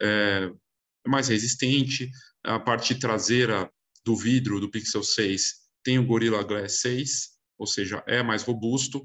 é, 0.03 0.51
é 1.07 1.09
mais 1.09 1.29
resistente. 1.29 2.11
A 2.45 2.59
parte 2.59 2.95
traseira 2.95 3.71
do 4.05 4.17
vidro 4.17 4.61
do 4.61 4.71
Pixel 4.71 5.03
6 5.03 5.55
tem 5.85 5.99
o 5.99 6.07
Gorilla 6.07 6.43
Glass 6.43 6.81
6, 6.81 7.29
ou 7.59 7.67
seja, 7.67 8.03
é 8.07 8.23
mais 8.23 8.43
robusto. 8.43 9.05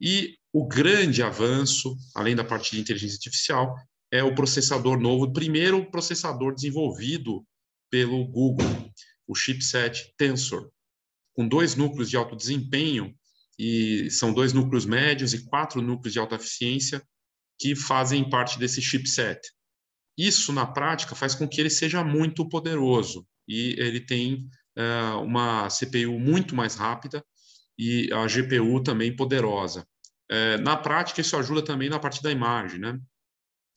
E 0.00 0.36
o 0.52 0.66
grande 0.66 1.22
avanço, 1.22 1.96
além 2.14 2.34
da 2.34 2.44
parte 2.44 2.72
de 2.72 2.80
inteligência 2.80 3.16
artificial, 3.16 3.74
é 4.10 4.22
o 4.22 4.34
processador 4.34 4.98
novo, 4.98 5.24
o 5.24 5.32
primeiro 5.32 5.88
processador 5.90 6.54
desenvolvido 6.54 7.44
pelo 7.90 8.24
Google, 8.26 8.66
o 9.26 9.34
chipset 9.34 10.12
Tensor, 10.16 10.70
com 11.40 11.48
dois 11.48 11.74
núcleos 11.74 12.10
de 12.10 12.18
alto 12.18 12.36
desempenho, 12.36 13.16
e 13.58 14.10
são 14.10 14.30
dois 14.30 14.52
núcleos 14.52 14.84
médios 14.84 15.32
e 15.32 15.42
quatro 15.46 15.80
núcleos 15.80 16.12
de 16.12 16.18
alta 16.18 16.34
eficiência 16.34 17.02
que 17.58 17.74
fazem 17.74 18.28
parte 18.28 18.58
desse 18.58 18.82
chipset. 18.82 19.40
Isso, 20.18 20.52
na 20.52 20.66
prática, 20.66 21.14
faz 21.14 21.34
com 21.34 21.48
que 21.48 21.58
ele 21.58 21.70
seja 21.70 22.04
muito 22.04 22.46
poderoso 22.46 23.26
e 23.48 23.74
ele 23.78 24.00
tem 24.00 24.50
é, 24.76 25.00
uma 25.14 25.68
CPU 25.68 26.18
muito 26.20 26.54
mais 26.54 26.74
rápida 26.74 27.24
e 27.78 28.12
a 28.12 28.26
GPU 28.26 28.82
também 28.82 29.16
poderosa. 29.16 29.86
É, 30.30 30.58
na 30.58 30.76
prática, 30.76 31.22
isso 31.22 31.38
ajuda 31.38 31.62
também 31.62 31.88
na 31.88 31.98
parte 31.98 32.22
da 32.22 32.30
imagem, 32.30 32.78
né? 32.78 33.00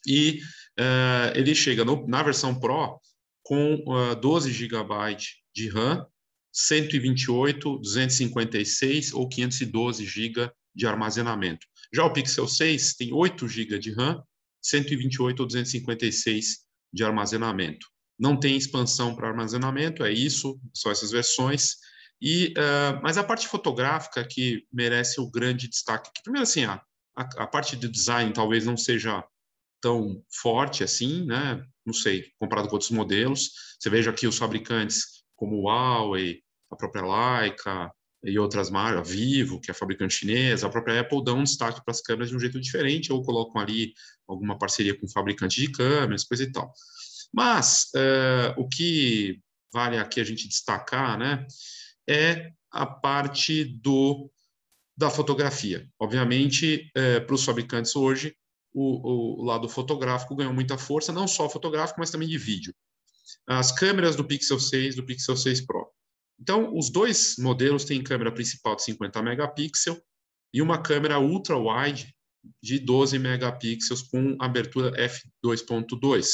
E 0.05 0.41
é, 0.77 1.31
ele 1.33 1.55
chega 1.55 1.85
no, 1.85 2.05
na 2.09 2.21
versão 2.23 2.59
Pro 2.59 2.99
com 3.41 3.75
uh, 3.87 4.15
12 4.17 4.51
GB 4.51 5.17
de 5.55 5.69
RAM, 5.69 6.05
128, 6.53 7.79
256 7.79 9.13
ou 9.13 9.27
512 9.27 10.05
GB 10.05 10.51
de 10.75 10.87
armazenamento. 10.87 11.65
Já 11.93 12.05
o 12.05 12.13
Pixel 12.13 12.47
6 12.47 12.93
tem 12.95 13.11
8 13.11 13.47
GB 13.47 13.79
de 13.79 13.91
RAM, 13.91 14.23
128 14.61 15.39
ou 15.39 15.45
256 15.47 16.59
de 16.93 17.03
armazenamento 17.03 17.87
não 18.19 18.39
tem 18.39 18.55
expansão 18.55 19.15
para 19.15 19.27
armazenamento, 19.27 20.03
é 20.03 20.11
isso, 20.11 20.59
só 20.73 20.91
essas 20.91 21.11
versões. 21.11 21.75
E, 22.21 22.53
uh, 22.57 23.01
mas 23.01 23.17
a 23.17 23.23
parte 23.23 23.47
fotográfica 23.47 24.25
que 24.25 24.65
merece 24.71 25.19
o 25.19 25.29
grande 25.29 25.67
destaque. 25.67 26.09
Que, 26.13 26.23
primeiro, 26.23 26.43
assim, 26.43 26.63
a, 26.63 26.81
a, 27.17 27.43
a, 27.43 27.47
parte 27.47 27.75
de 27.75 27.87
design 27.89 28.31
talvez 28.31 28.65
não 28.65 28.77
seja 28.77 29.23
tão 29.81 30.23
forte 30.31 30.83
assim, 30.83 31.25
né? 31.25 31.61
Não 31.85 31.93
sei, 31.93 32.31
comparado 32.39 32.69
com 32.69 32.75
outros 32.75 32.91
modelos. 32.91 33.51
Você 33.77 33.89
veja 33.89 34.11
aqui 34.11 34.25
os 34.25 34.37
fabricantes 34.37 35.22
como 35.35 35.57
o 35.57 35.63
Huawei, 35.63 36.41
a 36.71 36.75
própria 36.75 37.03
Leica 37.03 37.91
e 38.23 38.39
outras 38.39 38.69
marcas, 38.69 38.99
a 38.99 39.11
Vivo, 39.11 39.59
que 39.59 39.69
é 39.69 39.73
a 39.73 39.75
fabricante 39.75 40.15
chinesa, 40.15 40.67
a 40.67 40.69
própria 40.69 41.01
Apple 41.01 41.23
dão 41.23 41.39
um 41.39 41.43
destaque 41.43 41.83
para 41.83 41.91
as 41.91 42.01
câmeras 42.01 42.29
de 42.29 42.35
um 42.35 42.39
jeito 42.39 42.59
diferente 42.59 43.11
ou 43.11 43.21
colocam 43.21 43.61
ali 43.61 43.93
alguma 44.27 44.57
parceria 44.57 44.97
com 44.97 45.07
fabricante 45.07 45.59
de 45.59 45.71
câmeras, 45.71 46.23
coisa 46.23 46.43
e 46.43 46.51
tal. 46.51 46.73
Mas 47.33 47.87
uh, 47.95 48.61
o 48.61 48.67
que 48.67 49.41
vale 49.73 49.97
aqui 49.97 50.21
a 50.21 50.23
gente 50.23 50.47
destacar 50.47 51.17
né, 51.17 51.45
é 52.07 52.51
a 52.71 52.85
parte 52.85 53.65
do, 53.65 54.31
da 54.95 55.09
fotografia. 55.09 55.89
Obviamente, 55.99 56.91
uh, 56.95 57.25
para 57.25 57.35
os 57.35 57.43
fabricantes 57.43 57.95
hoje, 57.95 58.35
o, 58.73 59.41
o, 59.41 59.43
lado 59.43 59.67
fotográfico 59.69 60.35
ganhou 60.35 60.53
muita 60.53 60.77
força, 60.77 61.11
não 61.11 61.27
só 61.27 61.49
fotográfico, 61.49 61.99
mas 61.99 62.09
também 62.09 62.27
de 62.27 62.37
vídeo. 62.37 62.73
As 63.47 63.71
câmeras 63.71 64.15
do 64.15 64.25
Pixel 64.25 64.59
6 64.59 64.95
do 64.95 65.05
Pixel 65.05 65.35
6 65.35 65.65
Pro. 65.65 65.89
Então, 66.39 66.75
os 66.75 66.89
dois 66.89 67.35
modelos 67.37 67.85
têm 67.85 68.03
câmera 68.03 68.31
principal 68.31 68.75
de 68.75 68.83
50 68.83 69.21
megapixels 69.21 69.99
e 70.53 70.61
uma 70.61 70.81
câmera 70.81 71.19
ultra-wide 71.19 72.13
de 72.61 72.79
12 72.79 73.17
megapixels 73.19 74.01
com 74.03 74.35
abertura 74.39 74.91
f2.2, 74.97 76.25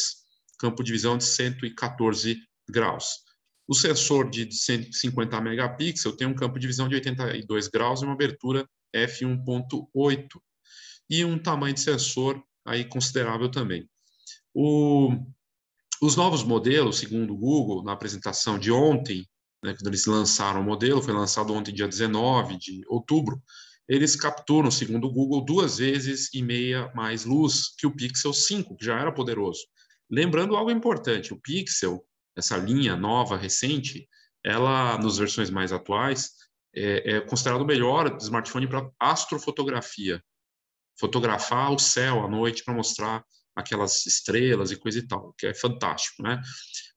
campo 0.57 0.83
de 0.83 0.91
visão 0.91 1.17
de 1.17 1.23
114 1.25 2.37
graus. 2.69 3.19
O 3.67 3.75
sensor 3.75 4.29
de 4.29 4.51
150 4.51 5.39
megapixels 5.41 6.15
tem 6.15 6.27
um 6.27 6.33
campo 6.33 6.57
de 6.57 6.65
visão 6.65 6.89
de 6.89 6.95
82 6.95 7.67
graus 7.67 8.01
e 8.01 8.05
uma 8.05 8.13
abertura 8.13 8.67
f1.8 8.95 10.27
e 11.09 11.23
um 11.23 11.37
tamanho 11.37 11.75
de 11.75 11.81
sensor 11.81 12.43
aí 12.65 12.83
considerável 12.85 13.49
também. 13.49 13.87
O, 14.53 15.11
os 16.01 16.15
novos 16.15 16.43
modelos, 16.43 16.99
segundo 16.99 17.33
o 17.33 17.37
Google, 17.37 17.83
na 17.83 17.93
apresentação 17.93 18.57
de 18.57 18.71
ontem, 18.71 19.27
né, 19.63 19.73
quando 19.73 19.87
eles 19.87 20.05
lançaram 20.05 20.61
o 20.61 20.63
modelo, 20.63 21.01
foi 21.01 21.13
lançado 21.13 21.53
ontem, 21.53 21.73
dia 21.73 21.87
19 21.87 22.57
de 22.57 22.81
outubro, 22.87 23.41
eles 23.87 24.15
capturam, 24.15 24.69
segundo 24.69 25.07
o 25.07 25.11
Google, 25.11 25.43
duas 25.43 25.79
vezes 25.79 26.31
e 26.33 26.43
meia 26.43 26.91
mais 26.93 27.25
luz 27.25 27.73
que 27.75 27.87
o 27.87 27.95
Pixel 27.95 28.31
5, 28.31 28.77
que 28.77 28.85
já 28.85 28.99
era 28.99 29.11
poderoso. 29.11 29.61
Lembrando 30.09 30.55
algo 30.55 30.71
importante, 30.71 31.33
o 31.33 31.41
Pixel, 31.41 32.05
essa 32.35 32.55
linha 32.55 32.95
nova, 32.95 33.35
recente, 33.35 34.07
ela, 34.43 34.97
nas 34.99 35.17
versões 35.17 35.49
mais 35.49 35.73
atuais, 35.73 36.31
é, 36.73 37.15
é 37.15 37.21
considerado 37.21 37.61
o 37.61 37.65
melhor 37.65 38.15
smartphone 38.21 38.67
para 38.67 38.89
astrofotografia. 38.99 40.23
Fotografar 40.99 41.71
o 41.71 41.79
céu 41.79 42.23
à 42.23 42.27
noite 42.27 42.63
para 42.63 42.73
mostrar 42.73 43.25
aquelas 43.59 44.05
estrelas 44.05 44.71
e 44.71 44.75
coisa 44.75 44.99
e 44.99 45.07
tal, 45.07 45.33
que 45.37 45.47
é 45.47 45.53
fantástico, 45.53 46.23
né? 46.23 46.41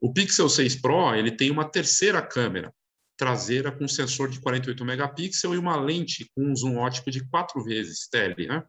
O 0.00 0.12
Pixel 0.12 0.48
6 0.48 0.76
Pro, 0.76 1.14
ele 1.14 1.30
tem 1.30 1.50
uma 1.50 1.64
terceira 1.64 2.22
câmera 2.22 2.72
traseira 3.16 3.70
com 3.70 3.86
sensor 3.86 4.28
de 4.28 4.40
48 4.40 4.84
megapixels 4.84 5.54
e 5.54 5.58
uma 5.58 5.76
lente 5.76 6.28
com 6.34 6.50
um 6.50 6.56
zoom 6.56 6.78
ótico 6.78 7.10
de 7.10 7.24
quatro 7.28 7.62
vezes 7.62 8.08
tele, 8.08 8.46
né? 8.46 8.64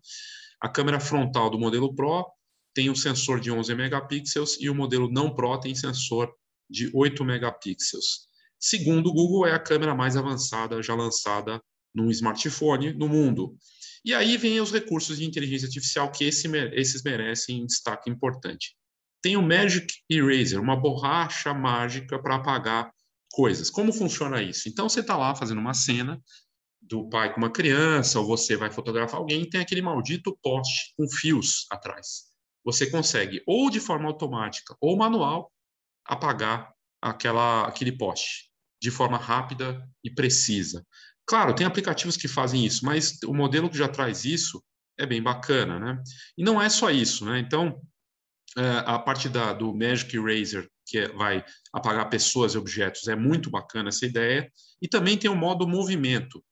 A 0.62 0.70
câmera 0.70 1.00
frontal 1.00 1.50
do 1.50 1.58
modelo 1.60 1.96
Pro 1.96 2.26
tem 2.74 2.90
um 2.90 2.96
sensor 2.96 3.40
de 3.40 3.52
11 3.52 3.74
megapixels 3.76 4.58
e 4.60 4.70
o 4.70 4.76
modelo 4.76 5.10
não 5.10 5.34
Pro 5.34 5.60
tem 5.60 5.74
sensor 5.74 6.32
de 6.70 6.92
8 6.94 7.24
megapixels. 7.24 8.28
Segundo 8.60 9.10
o 9.10 9.14
Google, 9.14 9.46
é 9.46 9.54
a 9.54 9.60
câmera 9.60 9.94
mais 9.94 10.16
avançada 10.16 10.82
já 10.82 10.96
lançada 10.96 11.62
num 11.94 12.10
smartphone 12.10 12.94
no 12.94 13.10
mundo. 13.10 13.58
E 14.06 14.14
aí 14.14 14.38
vem 14.38 14.60
os 14.60 14.72
recursos 14.72 15.18
de 15.18 15.26
inteligência 15.26 15.66
artificial 15.66 16.12
que 16.12 16.26
esse, 16.26 16.48
esses 16.74 17.04
merecem 17.04 17.66
destaque 17.66 18.10
importante. 18.10 18.76
Tem 19.22 19.38
o 19.38 19.42
Magic 19.42 19.88
Eraser, 20.10 20.60
uma 20.62 20.76
borracha 20.76 21.54
mágica 21.54 22.22
para 22.22 22.36
apagar 22.36 22.92
coisas. 23.32 23.70
Como 23.70 23.94
funciona 23.94 24.42
isso? 24.42 24.68
Então, 24.68 24.90
você 24.90 25.00
está 25.00 25.16
lá 25.16 25.34
fazendo 25.34 25.60
uma 25.60 25.74
cena 25.74 26.22
do 26.82 27.08
pai 27.08 27.34
com 27.34 27.38
uma 27.38 27.52
criança, 27.52 28.20
ou 28.20 28.28
você 28.28 28.58
vai 28.58 28.70
fotografar 28.70 29.20
alguém 29.20 29.50
tem 29.50 29.62
aquele 29.62 29.82
maldito 29.82 30.38
poste 30.44 30.94
com 30.98 31.08
fios 31.10 31.66
atrás. 31.72 32.34
Você 32.66 32.90
consegue, 32.90 33.42
ou 33.48 33.70
de 33.70 33.80
forma 33.80 34.08
automática 34.08 34.76
ou 34.82 34.98
manual, 34.98 35.52
apagar 36.06 36.74
aquela, 37.02 37.66
aquele 37.68 37.94
poste 37.94 38.52
de 38.82 38.92
forma 38.92 39.18
rápida 39.18 39.82
e 40.04 40.14
precisa. 40.14 40.86
Claro, 41.26 41.56
tem 41.56 41.66
aplicativos 41.66 42.18
que 42.18 42.28
fazem 42.28 42.66
isso, 42.66 42.86
mas 42.86 43.18
o 43.26 43.34
modelo 43.34 43.70
que 43.70 43.78
já 43.78 43.88
traz 43.88 44.26
isso 44.26 44.62
é 44.98 45.06
bem 45.06 45.22
bacana, 45.22 45.80
né? 45.80 46.04
E 46.38 46.44
não 46.44 46.62
é 46.62 46.70
só 46.70 46.90
isso, 46.90 47.26
né? 47.26 47.40
Então, 47.40 47.82
é, 48.58 48.84
a 48.86 49.00
parte 49.00 49.30
da, 49.30 49.54
do 49.54 49.74
Magic 49.74 50.16
Eraser, 50.16 50.70
que 50.86 51.00
é, 51.00 51.08
vai 51.14 51.44
apagar 51.74 52.10
pessoas 52.10 52.54
e 52.54 52.58
objetos, 52.58 53.08
é 53.08 53.16
muito 53.16 53.50
bacana 53.50 53.90
essa 53.90 54.06
ideia. 54.06 54.52
E 54.82 54.88
também 54.88 55.18
tem 55.18 55.30
o 55.30 55.36
modo 55.36 55.68
movimento, 55.68 56.44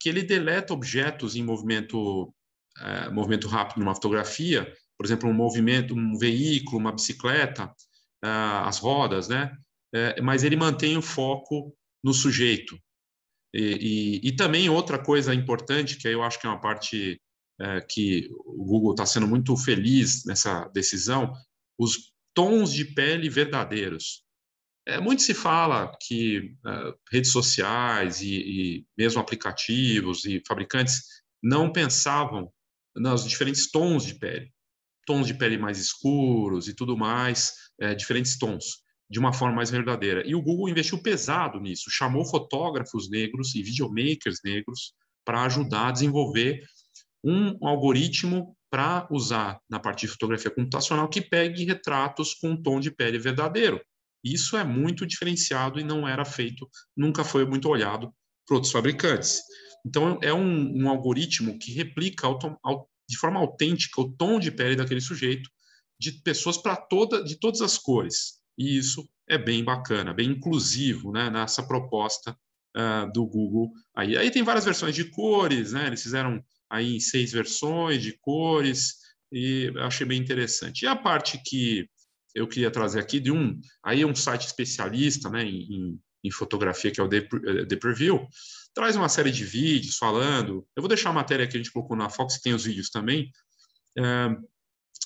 que 0.00 0.08
ele 0.08 0.22
deleta 0.22 0.72
objetos 0.72 1.36
em 1.36 1.42
movimento, 1.42 2.32
é, 2.78 3.10
movimento 3.10 3.48
rápido 3.48 3.80
numa 3.80 3.94
fotografia, 3.94 4.72
por 4.96 5.04
exemplo, 5.04 5.28
um 5.28 5.34
movimento, 5.34 5.94
um 5.94 6.16
veículo, 6.16 6.78
uma 6.78 6.92
bicicleta, 6.92 7.72
é, 8.24 8.28
as 8.28 8.78
rodas, 8.78 9.28
né? 9.28 9.54
É, 9.94 10.22
mas 10.22 10.42
ele 10.42 10.56
mantém 10.56 10.96
o 10.96 11.02
foco 11.02 11.76
no 12.02 12.14
sujeito. 12.14 12.78
E, 13.54 14.20
e, 14.22 14.28
e, 14.28 14.36
também 14.36 14.68
outra 14.70 14.98
coisa 14.98 15.34
importante, 15.34 15.96
que 15.96 16.08
eu 16.08 16.22
acho 16.22 16.40
que 16.40 16.46
é 16.46 16.50
uma 16.50 16.60
parte 16.60 17.20
é, 17.60 17.80
que 17.82 18.28
o 18.46 18.64
Google 18.64 18.92
está 18.92 19.04
sendo 19.04 19.26
muito 19.26 19.54
feliz 19.56 20.24
nessa 20.24 20.66
decisão, 20.68 21.32
os 21.78 22.12
tons 22.34 22.72
de 22.72 22.84
pele 22.84 23.28
verdadeiros. 23.28 24.24
É, 24.86 24.98
muito 24.98 25.22
se 25.22 25.34
fala 25.34 25.94
que 26.00 26.56
é, 26.66 26.94
redes 27.12 27.30
sociais 27.30 28.22
e, 28.22 28.36
e, 28.36 28.86
mesmo 28.96 29.20
aplicativos 29.20 30.24
e 30.24 30.42
fabricantes 30.46 31.02
não 31.42 31.70
pensavam 31.70 32.50
nos 32.96 33.28
diferentes 33.28 33.70
tons 33.70 34.04
de 34.04 34.14
pele, 34.14 34.50
tons 35.06 35.26
de 35.26 35.34
pele 35.34 35.58
mais 35.58 35.78
escuros 35.78 36.68
e 36.68 36.74
tudo 36.74 36.96
mais, 36.96 37.52
é, 37.80 37.94
diferentes 37.94 38.38
tons 38.38 38.81
de 39.12 39.18
uma 39.18 39.30
forma 39.30 39.56
mais 39.56 39.70
verdadeira. 39.70 40.26
E 40.26 40.34
o 40.34 40.40
Google 40.40 40.70
investiu 40.70 40.96
pesado 40.96 41.60
nisso, 41.60 41.90
chamou 41.90 42.24
fotógrafos 42.24 43.10
negros 43.10 43.54
e 43.54 43.62
videomakers 43.62 44.38
negros 44.42 44.94
para 45.22 45.42
ajudar 45.42 45.88
a 45.88 45.92
desenvolver 45.92 46.64
um 47.22 47.58
algoritmo 47.68 48.56
para 48.70 49.06
usar 49.10 49.60
na 49.68 49.78
parte 49.78 50.06
de 50.06 50.12
fotografia 50.12 50.50
computacional 50.50 51.10
que 51.10 51.20
pegue 51.20 51.62
retratos 51.66 52.32
com 52.32 52.52
um 52.52 52.62
tom 52.62 52.80
de 52.80 52.90
pele 52.90 53.18
verdadeiro. 53.18 53.78
Isso 54.24 54.56
é 54.56 54.64
muito 54.64 55.04
diferenciado 55.04 55.78
e 55.78 55.84
não 55.84 56.08
era 56.08 56.24
feito, 56.24 56.66
nunca 56.96 57.22
foi 57.22 57.44
muito 57.44 57.68
olhado 57.68 58.10
por 58.46 58.54
outros 58.54 58.72
fabricantes. 58.72 59.42
Então, 59.84 60.18
é 60.22 60.32
um, 60.32 60.84
um 60.84 60.88
algoritmo 60.88 61.58
que 61.58 61.74
replica 61.74 62.28
de 63.06 63.18
forma 63.18 63.38
autêntica 63.38 64.00
o 64.00 64.10
tom 64.10 64.40
de 64.40 64.50
pele 64.50 64.74
daquele 64.74 65.02
sujeito, 65.02 65.50
de 66.00 66.12
pessoas 66.22 66.56
para 66.56 66.76
toda, 66.76 67.22
de 67.22 67.38
todas 67.38 67.60
as 67.60 67.76
cores. 67.76 68.41
E 68.62 68.78
isso 68.78 69.08
é 69.28 69.36
bem 69.36 69.64
bacana, 69.64 70.14
bem 70.14 70.30
inclusivo 70.30 71.10
né, 71.10 71.28
nessa 71.28 71.62
proposta 71.62 72.36
uh, 72.76 73.12
do 73.12 73.26
Google. 73.26 73.72
Aí. 73.94 74.16
aí 74.16 74.30
tem 74.30 74.42
várias 74.42 74.64
versões 74.64 74.94
de 74.94 75.04
cores, 75.04 75.72
né? 75.72 75.88
eles 75.88 76.02
fizeram 76.02 76.42
aí 76.70 77.00
seis 77.00 77.32
versões 77.32 78.00
de 78.00 78.12
cores 78.18 78.98
e 79.32 79.72
achei 79.80 80.06
bem 80.06 80.20
interessante. 80.20 80.82
E 80.82 80.86
a 80.86 80.94
parte 80.94 81.42
que 81.44 81.88
eu 82.34 82.46
queria 82.46 82.70
trazer 82.70 83.00
aqui 83.00 83.18
de 83.18 83.32
um, 83.32 83.58
aí 83.84 84.02
é 84.02 84.06
um 84.06 84.14
site 84.14 84.46
especialista 84.46 85.28
né, 85.28 85.44
em, 85.44 85.98
em 86.22 86.30
fotografia, 86.30 86.90
que 86.90 87.00
é 87.00 87.02
o 87.02 87.08
The, 87.08 87.16
eh, 87.18 87.66
The 87.66 87.76
Preview, 87.76 88.26
traz 88.72 88.96
uma 88.96 89.08
série 89.08 89.30
de 89.30 89.44
vídeos 89.44 89.96
falando. 89.96 90.66
Eu 90.76 90.82
vou 90.82 90.88
deixar 90.88 91.10
a 91.10 91.14
matéria 91.14 91.46
que 91.46 91.56
a 91.56 91.60
gente 91.60 91.72
colocou 91.72 91.96
na 91.96 92.08
Fox, 92.08 92.40
tem 92.40 92.54
os 92.54 92.64
vídeos 92.64 92.90
também. 92.90 93.30
Uh, 93.98 94.48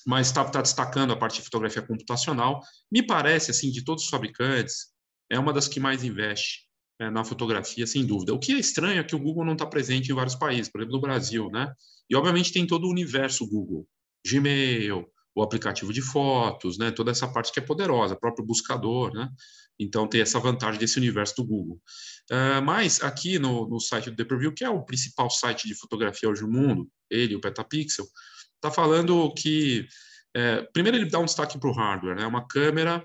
mas 0.07 0.28
está 0.28 0.45
tá 0.45 0.62
destacando 0.62 1.12
a 1.12 1.16
parte 1.16 1.37
de 1.37 1.43
fotografia 1.43 1.83
computacional. 1.83 2.61
Me 2.90 3.05
parece, 3.05 3.50
assim, 3.50 3.71
de 3.71 3.85
todos 3.85 4.05
os 4.05 4.11
fabricantes, 4.11 4.87
é 5.31 5.38
uma 5.38 5.52
das 5.52 5.66
que 5.66 5.81
mais 5.81 6.05
investe 6.05 6.66
é, 7.00 7.11
na 7.11 7.25
fotografia, 7.25 7.87
sem 7.87 8.07
dúvida. 8.07 8.33
O 8.33 8.38
que 8.38 8.52
é 8.52 8.59
estranho 8.59 9.00
é 9.00 9.05
que 9.05 9.16
o 9.16 9.19
Google 9.19 9.45
não 9.45 9.55
está 9.55 9.66
presente 9.66 10.11
em 10.11 10.14
vários 10.14 10.35
países, 10.35 10.71
por 10.71 10.81
exemplo, 10.81 10.97
no 10.97 11.02
Brasil, 11.02 11.50
né? 11.50 11.73
E, 12.09 12.14
obviamente, 12.14 12.52
tem 12.52 12.66
todo 12.66 12.85
o 12.87 12.90
universo 12.90 13.47
Google, 13.49 13.87
Gmail, 14.26 15.07
o 15.35 15.43
aplicativo 15.43 15.93
de 15.93 16.00
fotos, 16.00 16.78
né? 16.78 16.90
Toda 16.90 17.11
essa 17.11 17.28
parte 17.28 17.52
que 17.52 17.59
é 17.59 17.62
poderosa, 17.62 18.14
o 18.14 18.21
próprio 18.21 18.47
buscador, 18.47 19.12
né? 19.12 19.28
Então, 19.78 20.09
tem 20.09 20.23
essa 20.23 20.40
vantagem 20.40 20.81
desse 20.81 20.99
universo 20.99 21.35
do 21.37 21.45
Google. 21.45 21.83
Uh, 22.31 22.62
mas, 22.64 23.02
aqui 23.02 23.38
no, 23.38 23.69
no 23.69 23.78
site 23.78 24.11
do 24.11 24.16
The 24.16 24.25
Preview, 24.25 24.55
que 24.55 24.64
é 24.64 24.71
o 24.71 24.85
principal 24.85 25.28
site 25.28 25.69
de 25.69 25.75
fotografia 25.75 26.31
hoje 26.31 26.43
no 26.43 26.50
mundo, 26.50 26.88
ele, 27.11 27.37
o 27.37 27.40
Petapixel, 27.40 28.07
está 28.66 28.70
falando 28.70 29.32
que, 29.35 29.87
é, 30.35 30.62
primeiro, 30.73 30.99
ele 30.99 31.11
dá 31.11 31.18
um 31.18 31.25
destaque 31.25 31.58
para 31.58 31.70
o 31.70 31.73
hardware, 31.73 32.16
né? 32.16 32.26
uma 32.26 32.46
câmera 32.46 33.04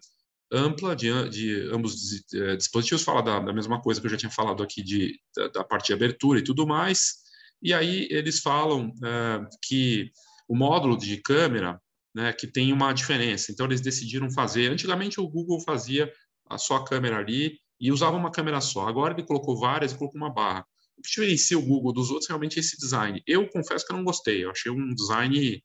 ampla 0.52 0.96
de, 0.96 1.30
de 1.30 1.70
ambos 1.72 1.96
é, 2.34 2.56
dispositivos, 2.56 3.04
fala 3.04 3.22
da, 3.22 3.40
da, 3.40 3.54
mesma 3.54 3.82
coisa 3.82 4.02
que 4.02 4.08
eu 4.08 4.12
já 4.12 4.18
tinha 4.18 4.32
falado 4.32 4.62
aqui 4.62 4.84
de, 4.84 5.18
da, 5.36 5.48
da 5.48 5.64
parte 5.64 5.88
de 5.88 5.94
abertura 5.94 6.40
e 6.40 6.44
tudo 6.44 6.68
mais, 6.68 7.22
e 7.62 7.74
aí 7.74 8.08
eles 8.12 8.40
falam 8.40 8.92
é, 9.04 9.46
que 9.64 10.12
o 10.48 10.56
módulo 10.56 10.98
de 10.98 11.18
câmera, 11.18 11.80
né, 12.14 12.34
que 12.34 12.48
tem 12.48 12.74
uma 12.74 12.92
diferença, 12.92 13.52
então 13.52 13.66
eles 13.66 13.80
decidiram 13.80 14.30
fazer, 14.30 14.70
antigamente 14.70 15.22
o 15.22 15.28
Google 15.28 15.62
fazia 15.62 16.12
a 16.50 16.58
sua 16.58 16.84
câmera 16.84 17.18
ali 17.18 17.58
e 17.80 17.92
usava 17.92 18.18
uma 18.18 18.32
câmera 18.32 18.60
só, 18.60 18.88
agora 18.88 19.14
ele 19.14 19.26
colocou 19.26 19.58
várias 19.58 19.94
e 19.94 19.98
colocou 19.98 20.20
uma 20.20 20.30
barra 20.30 20.66
diferencia 21.02 21.58
o 21.58 21.66
Google 21.66 21.94
dos 21.94 22.10
outros 22.10 22.28
realmente 22.28 22.60
esse 22.60 22.78
design. 22.78 23.22
Eu 23.28 23.48
confesso 23.50 23.86
que 23.86 23.94
eu 23.94 23.98
não 23.98 24.04
gostei, 24.04 24.44
eu 24.44 24.52
achei 24.52 24.72
um 24.72 24.94
design 24.94 25.62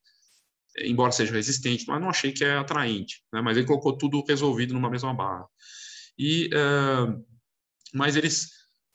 embora 0.85 1.13
seja 1.13 1.33
resistente, 1.33 1.85
mas 1.87 2.01
não 2.01 2.11
achei 2.11 2.33
que 2.33 2.45
é 2.45 2.57
atraente. 2.57 3.23
Né? 3.33 3.41
Mas 3.41 3.57
ele 3.57 3.67
colocou 3.67 3.97
tudo 3.97 4.23
resolvido 4.27 4.75
numa 4.75 4.91
mesma 4.91 5.15
barra. 5.15 5.47
E, 6.19 6.49
uh, 6.49 7.25
mas 7.95 8.17
eles 8.17 8.51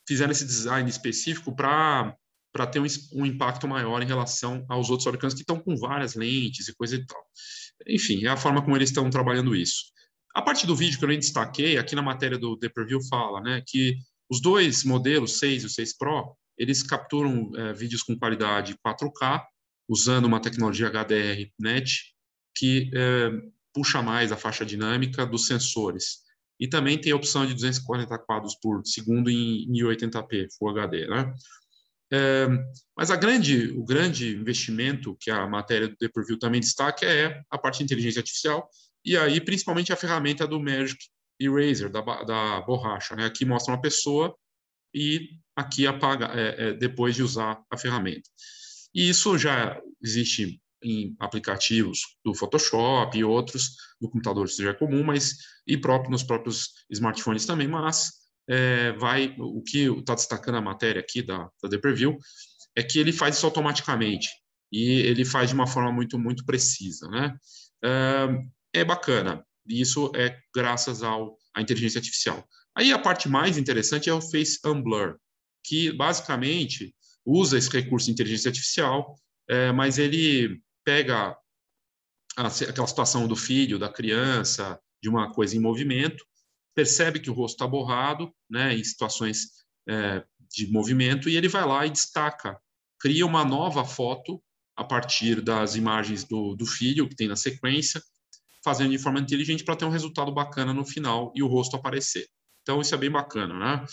fizeram 0.06 0.32
esse 0.32 0.44
design 0.44 0.88
específico 0.88 1.54
para 1.54 2.16
para 2.52 2.66
ter 2.66 2.80
um, 2.80 2.86
um, 3.14 3.24
impacto 3.24 3.66
maior 3.66 4.02
em 4.02 4.06
relação 4.06 4.66
aos 4.68 4.90
outros 4.90 5.04
fabricantes 5.04 5.34
que 5.34 5.40
estão 5.40 5.58
com 5.58 5.74
várias 5.74 6.14
lentes 6.14 6.68
e 6.68 6.74
coisa 6.74 6.96
e 6.96 7.06
tal. 7.06 7.24
Enfim, 7.88 8.26
é 8.26 8.28
a 8.28 8.36
forma 8.36 8.62
como 8.62 8.76
eles 8.76 8.90
estão 8.90 9.08
trabalhando 9.08 9.56
isso. 9.56 9.84
A 10.34 10.42
parte 10.42 10.66
do 10.66 10.76
vídeo 10.76 10.98
que 10.98 11.04
eu 11.04 11.08
nem 11.08 11.18
destaquei, 11.18 11.78
aqui 11.78 11.96
na 11.96 12.02
matéria 12.02 12.36
do 12.36 12.54
The 12.58 12.68
Preview 12.68 13.00
fala 13.08 13.40
né, 13.40 13.62
que 13.66 13.96
os 14.32 14.40
dois 14.40 14.82
modelos, 14.82 15.38
6 15.38 15.62
e 15.62 15.66
o 15.66 15.68
6 15.68 15.98
Pro, 15.98 16.34
eles 16.56 16.82
capturam 16.82 17.52
é, 17.54 17.74
vídeos 17.74 18.02
com 18.02 18.18
qualidade 18.18 18.74
4K, 18.82 19.44
usando 19.86 20.24
uma 20.24 20.40
tecnologia 20.40 20.88
HDR-NET, 20.88 22.14
que 22.56 22.90
é, 22.94 23.30
puxa 23.74 24.00
mais 24.00 24.32
a 24.32 24.36
faixa 24.38 24.64
dinâmica 24.64 25.26
dos 25.26 25.46
sensores. 25.46 26.20
E 26.58 26.66
também 26.66 26.98
tem 26.98 27.12
a 27.12 27.16
opção 27.16 27.44
de 27.44 27.52
240 27.52 28.18
quadros 28.20 28.54
por 28.54 28.80
segundo 28.86 29.28
em 29.28 29.70
1080p, 29.70 30.48
Full 30.58 30.70
HD. 30.70 31.06
Né? 31.08 31.34
É, 32.10 32.48
mas 32.96 33.10
a 33.10 33.16
grande, 33.16 33.70
o 33.72 33.84
grande 33.84 34.34
investimento 34.34 35.14
que 35.20 35.30
a 35.30 35.46
matéria 35.46 35.88
do 35.88 35.96
The 35.96 36.08
Preview 36.08 36.38
também 36.38 36.60
destaca 36.60 37.04
é 37.04 37.42
a 37.50 37.58
parte 37.58 37.78
de 37.78 37.84
inteligência 37.84 38.20
artificial, 38.20 38.66
e 39.04 39.14
aí 39.14 39.42
principalmente 39.42 39.92
a 39.92 39.96
ferramenta 39.96 40.46
do 40.46 40.58
Magic 40.58 40.96
Eraser, 41.46 41.90
da, 41.90 42.00
da 42.00 42.60
borracha. 42.62 43.16
Né? 43.16 43.24
Aqui 43.24 43.44
mostra 43.44 43.74
uma 43.74 43.80
pessoa 43.80 44.34
e 44.94 45.30
aqui 45.56 45.86
apaga 45.86 46.26
é, 46.32 46.68
é, 46.68 46.72
depois 46.72 47.14
de 47.14 47.22
usar 47.22 47.62
a 47.70 47.76
ferramenta. 47.76 48.28
E 48.94 49.08
isso 49.08 49.38
já 49.38 49.80
existe 50.02 50.60
em 50.82 51.14
aplicativos 51.18 52.00
do 52.24 52.34
Photoshop 52.34 53.16
e 53.16 53.24
outros, 53.24 53.76
no 54.00 54.10
computador 54.10 54.46
isso 54.46 54.62
já 54.62 54.70
é 54.70 54.74
comum, 54.74 55.04
mas 55.04 55.36
e 55.66 55.76
próprio 55.76 56.10
nos 56.10 56.22
próprios 56.22 56.70
smartphones 56.90 57.46
também, 57.46 57.68
mas 57.68 58.10
é, 58.48 58.92
vai 58.92 59.34
o 59.38 59.62
que 59.62 59.84
está 59.84 60.14
destacando 60.14 60.56
a 60.56 60.60
matéria 60.60 61.00
aqui 61.00 61.22
da, 61.22 61.48
da 61.62 61.68
The 61.68 61.78
Preview 61.78 62.18
é 62.76 62.82
que 62.82 62.98
ele 62.98 63.12
faz 63.12 63.36
isso 63.36 63.46
automaticamente 63.46 64.28
e 64.72 65.00
ele 65.00 65.24
faz 65.24 65.50
de 65.50 65.54
uma 65.54 65.66
forma 65.66 65.92
muito 65.92 66.18
muito 66.18 66.44
precisa, 66.44 67.08
né? 67.08 67.36
É, 67.84 68.80
é 68.80 68.84
bacana. 68.84 69.44
E 69.66 69.80
isso 69.80 70.10
é 70.14 70.38
graças 70.54 71.02
ao 71.02 71.36
à 71.54 71.60
inteligência 71.60 71.98
artificial. 71.98 72.46
Aí 72.74 72.92
a 72.92 72.98
parte 72.98 73.28
mais 73.28 73.58
interessante 73.58 74.08
é 74.08 74.14
o 74.14 74.20
Face 74.20 74.58
Unblur, 74.64 75.18
que 75.62 75.92
basicamente 75.92 76.94
usa 77.24 77.58
esse 77.58 77.70
recurso 77.70 78.06
de 78.06 78.12
inteligência 78.12 78.48
artificial, 78.48 79.14
é, 79.48 79.70
mas 79.70 79.98
ele 79.98 80.60
pega 80.84 81.36
a, 82.36 82.46
aquela 82.46 82.86
situação 82.86 83.28
do 83.28 83.36
filho, 83.36 83.78
da 83.78 83.88
criança, 83.88 84.80
de 85.02 85.08
uma 85.08 85.32
coisa 85.32 85.56
em 85.56 85.60
movimento, 85.60 86.24
percebe 86.74 87.20
que 87.20 87.30
o 87.30 87.34
rosto 87.34 87.56
está 87.56 87.66
borrado, 87.66 88.32
né, 88.48 88.74
em 88.74 88.82
situações 88.82 89.48
é, 89.88 90.24
de 90.50 90.70
movimento, 90.70 91.28
e 91.28 91.36
ele 91.36 91.48
vai 91.48 91.66
lá 91.66 91.86
e 91.86 91.90
destaca, 91.90 92.58
cria 92.98 93.26
uma 93.26 93.44
nova 93.44 93.84
foto 93.84 94.42
a 94.76 94.84
partir 94.84 95.42
das 95.42 95.76
imagens 95.76 96.24
do, 96.24 96.54
do 96.54 96.64
filho 96.64 97.08
que 97.08 97.14
tem 97.14 97.28
na 97.28 97.36
sequência, 97.36 98.02
fazendo 98.64 98.90
de 98.90 98.98
forma 98.98 99.20
inteligente 99.20 99.64
para 99.64 99.76
ter 99.76 99.84
um 99.84 99.90
resultado 99.90 100.32
bacana 100.32 100.72
no 100.72 100.84
final 100.84 101.32
e 101.34 101.42
o 101.42 101.46
rosto 101.46 101.76
aparecer. 101.76 102.26
Então, 102.62 102.80
isso 102.80 102.94
é 102.94 102.98
bem 102.98 103.10
bacana, 103.10 103.58
né? 103.58 103.86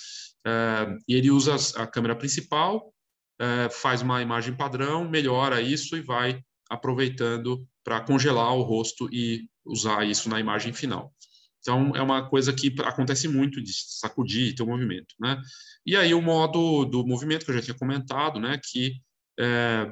É, 0.46 0.98
e 1.08 1.16
ele 1.16 1.32
usa 1.32 1.56
a 1.82 1.88
câmera 1.88 2.16
principal, 2.16 2.94
é, 3.40 3.70
faz 3.70 4.02
uma 4.02 4.22
imagem 4.22 4.56
padrão, 4.56 5.10
melhora 5.10 5.62
isso 5.62 5.98
e 5.98 6.02
vai 6.02 6.42
aproveitando 6.70 7.68
para 7.84 8.02
congelar 8.02 8.54
o 8.54 8.62
rosto 8.62 9.10
e 9.12 9.50
usar 9.66 10.06
isso 10.06 10.30
na 10.30 10.40
imagem 10.40 10.72
final. 10.72 11.12
Então, 11.60 11.96
é 11.96 12.02
uma 12.02 12.30
coisa 12.30 12.54
que 12.54 12.74
acontece 12.84 13.28
muito 13.28 13.62
de 13.62 13.72
sacudir 13.74 14.50
e 14.50 14.56
ter 14.56 14.64
um 14.64 14.68
movimento, 14.68 15.16
né? 15.20 15.42
E 15.86 15.96
aí, 15.96 16.14
o 16.14 16.22
modo 16.22 16.86
do 16.86 17.06
movimento, 17.06 17.44
que 17.44 17.52
eu 17.52 17.56
já 17.56 17.62
tinha 17.62 17.78
comentado, 17.78 18.40
né? 18.40 18.60
Que 18.64 19.02
é, 19.40 19.92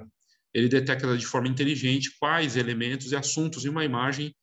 ele 0.53 0.69
detecta 0.69 1.17
de 1.17 1.25
forma 1.25 1.47
inteligente 1.47 2.15
quais 2.19 2.55
elementos 2.55 3.11
e 3.11 3.15
assuntos 3.15 3.65
em 3.65 3.69
uma 3.69 3.83
imagem 3.83 4.33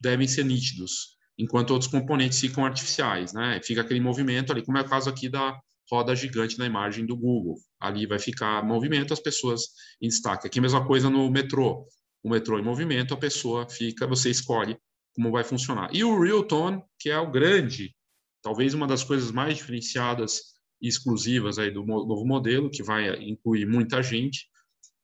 devem 0.00 0.26
ser 0.26 0.44
nítidos, 0.44 1.16
enquanto 1.38 1.70
outros 1.70 1.90
componentes 1.90 2.40
ficam 2.40 2.64
artificiais, 2.64 3.32
né? 3.32 3.60
Fica 3.62 3.80
aquele 3.80 4.00
movimento 4.00 4.52
ali, 4.52 4.64
como 4.64 4.78
é 4.78 4.82
o 4.82 4.88
caso 4.88 5.08
aqui 5.08 5.28
da 5.28 5.58
roda 5.90 6.14
gigante 6.14 6.58
na 6.58 6.66
imagem 6.66 7.06
do 7.06 7.16
Google. 7.16 7.56
Ali 7.80 8.06
vai 8.06 8.18
ficar 8.18 8.64
movimento, 8.64 9.12
as 9.12 9.20
pessoas 9.20 9.62
em 10.00 10.08
destaque. 10.08 10.46
Aqui 10.46 10.60
mesma 10.60 10.86
coisa 10.86 11.08
no 11.08 11.30
metrô. 11.30 11.86
O 12.22 12.30
metrô 12.30 12.58
em 12.58 12.62
movimento, 12.62 13.14
a 13.14 13.16
pessoa 13.16 13.68
fica, 13.68 14.06
você 14.06 14.30
escolhe 14.30 14.76
como 15.14 15.32
vai 15.32 15.42
funcionar. 15.42 15.90
E 15.92 16.04
o 16.04 16.20
Real 16.20 16.44
Tone, 16.44 16.82
que 16.98 17.10
é 17.10 17.18
o 17.18 17.30
grande, 17.30 17.94
talvez 18.42 18.74
uma 18.74 18.86
das 18.86 19.02
coisas 19.02 19.32
mais 19.32 19.56
diferenciadas 19.56 20.40
e 20.80 20.86
exclusivas 20.86 21.58
aí 21.58 21.70
do 21.70 21.84
novo 21.84 22.24
modelo, 22.24 22.70
que 22.70 22.82
vai 22.82 23.20
incluir 23.22 23.66
muita 23.66 24.02
gente, 24.02 24.46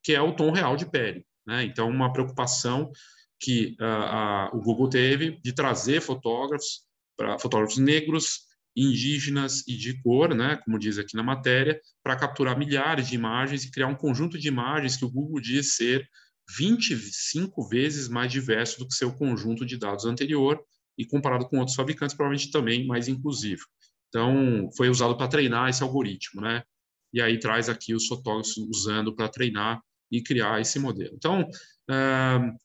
que 0.03 0.13
é 0.13 0.21
o 0.21 0.35
tom 0.35 0.53
real 0.53 0.77
de 0.77 0.87
pele. 0.87 1.27
Né? 1.47 1.65
Então, 1.65 1.89
uma 1.89 2.13
preocupação 2.13 2.93
que 3.41 3.77
uh, 3.81 4.57
o 4.57 4.61
Google 4.61 4.89
teve 4.89 5.41
de 5.43 5.53
trazer 5.53 6.01
fotógrafos, 6.01 6.83
para 7.17 7.39
fotógrafos 7.39 7.79
negros, 7.79 8.41
indígenas 8.77 9.67
e 9.69 9.77
de 9.77 10.01
cor, 10.03 10.35
né, 10.35 10.57
como 10.65 10.79
diz 10.79 10.99
aqui 10.99 11.17
na 11.17 11.23
matéria, 11.23 11.81
para 12.03 12.17
capturar 12.17 12.59
milhares 12.59 13.09
de 13.09 13.15
imagens 13.15 13.65
e 13.65 13.71
criar 13.71 13.87
um 13.87 13.95
conjunto 13.95 14.39
de 14.39 14.49
imagens 14.49 14.97
que 14.97 15.05
o 15.05 15.11
Google 15.11 15.41
diz 15.41 15.77
ser 15.77 16.09
25 16.57 17.69
vezes 17.69 18.09
mais 18.09 18.33
diverso 18.33 18.79
do 18.79 18.89
que 18.89 18.95
seu 18.95 19.13
conjunto 19.15 19.65
de 19.65 19.79
dados 19.79 20.05
anterior 20.05 20.61
e 20.99 21.05
comparado 21.05 21.49
com 21.49 21.59
outros 21.59 21.77
fabricantes, 21.77 22.17
provavelmente 22.17 22.51
também 22.51 22.87
mais 22.87 23.09
inclusivo. 23.09 23.63
Então, 24.09 24.69
foi 24.77 24.89
usado 24.89 25.17
para 25.17 25.29
treinar 25.29 25.69
esse 25.69 25.83
algoritmo, 25.83 26.41
né? 26.41 26.63
E 27.13 27.21
aí 27.21 27.39
traz 27.39 27.69
aqui 27.69 27.95
os 27.95 28.07
fotógrafos 28.07 28.57
usando 28.57 29.15
para 29.15 29.29
treinar 29.29 29.81
e 30.11 30.23
criar 30.23 30.61
esse 30.61 30.79
modelo. 30.79 31.15
Então, 31.17 31.43
uh, 31.43 32.59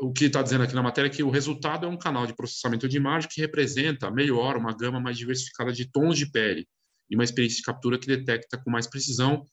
o 0.00 0.12
que 0.12 0.26
está 0.26 0.42
dizendo 0.42 0.64
aqui 0.64 0.74
na 0.74 0.82
matéria 0.82 1.08
é 1.08 1.12
que 1.12 1.22
o 1.22 1.30
resultado 1.30 1.86
é 1.86 1.88
um 1.88 1.98
canal 1.98 2.26
de 2.26 2.34
processamento 2.34 2.88
de 2.88 2.96
imagem 2.96 3.28
que 3.30 3.40
representa 3.40 4.10
melhor 4.10 4.56
uma 4.56 4.74
gama 4.74 5.00
mais 5.00 5.18
diversificada 5.18 5.72
de 5.72 5.90
tons 5.90 6.16
de 6.18 6.30
pele 6.30 6.66
e 7.10 7.14
uma 7.14 7.24
experiência 7.24 7.58
de 7.58 7.62
captura 7.62 7.98
que 7.98 8.06
detecta 8.06 8.58
com 8.58 8.70
mais 8.70 8.86
precisão 8.86 9.44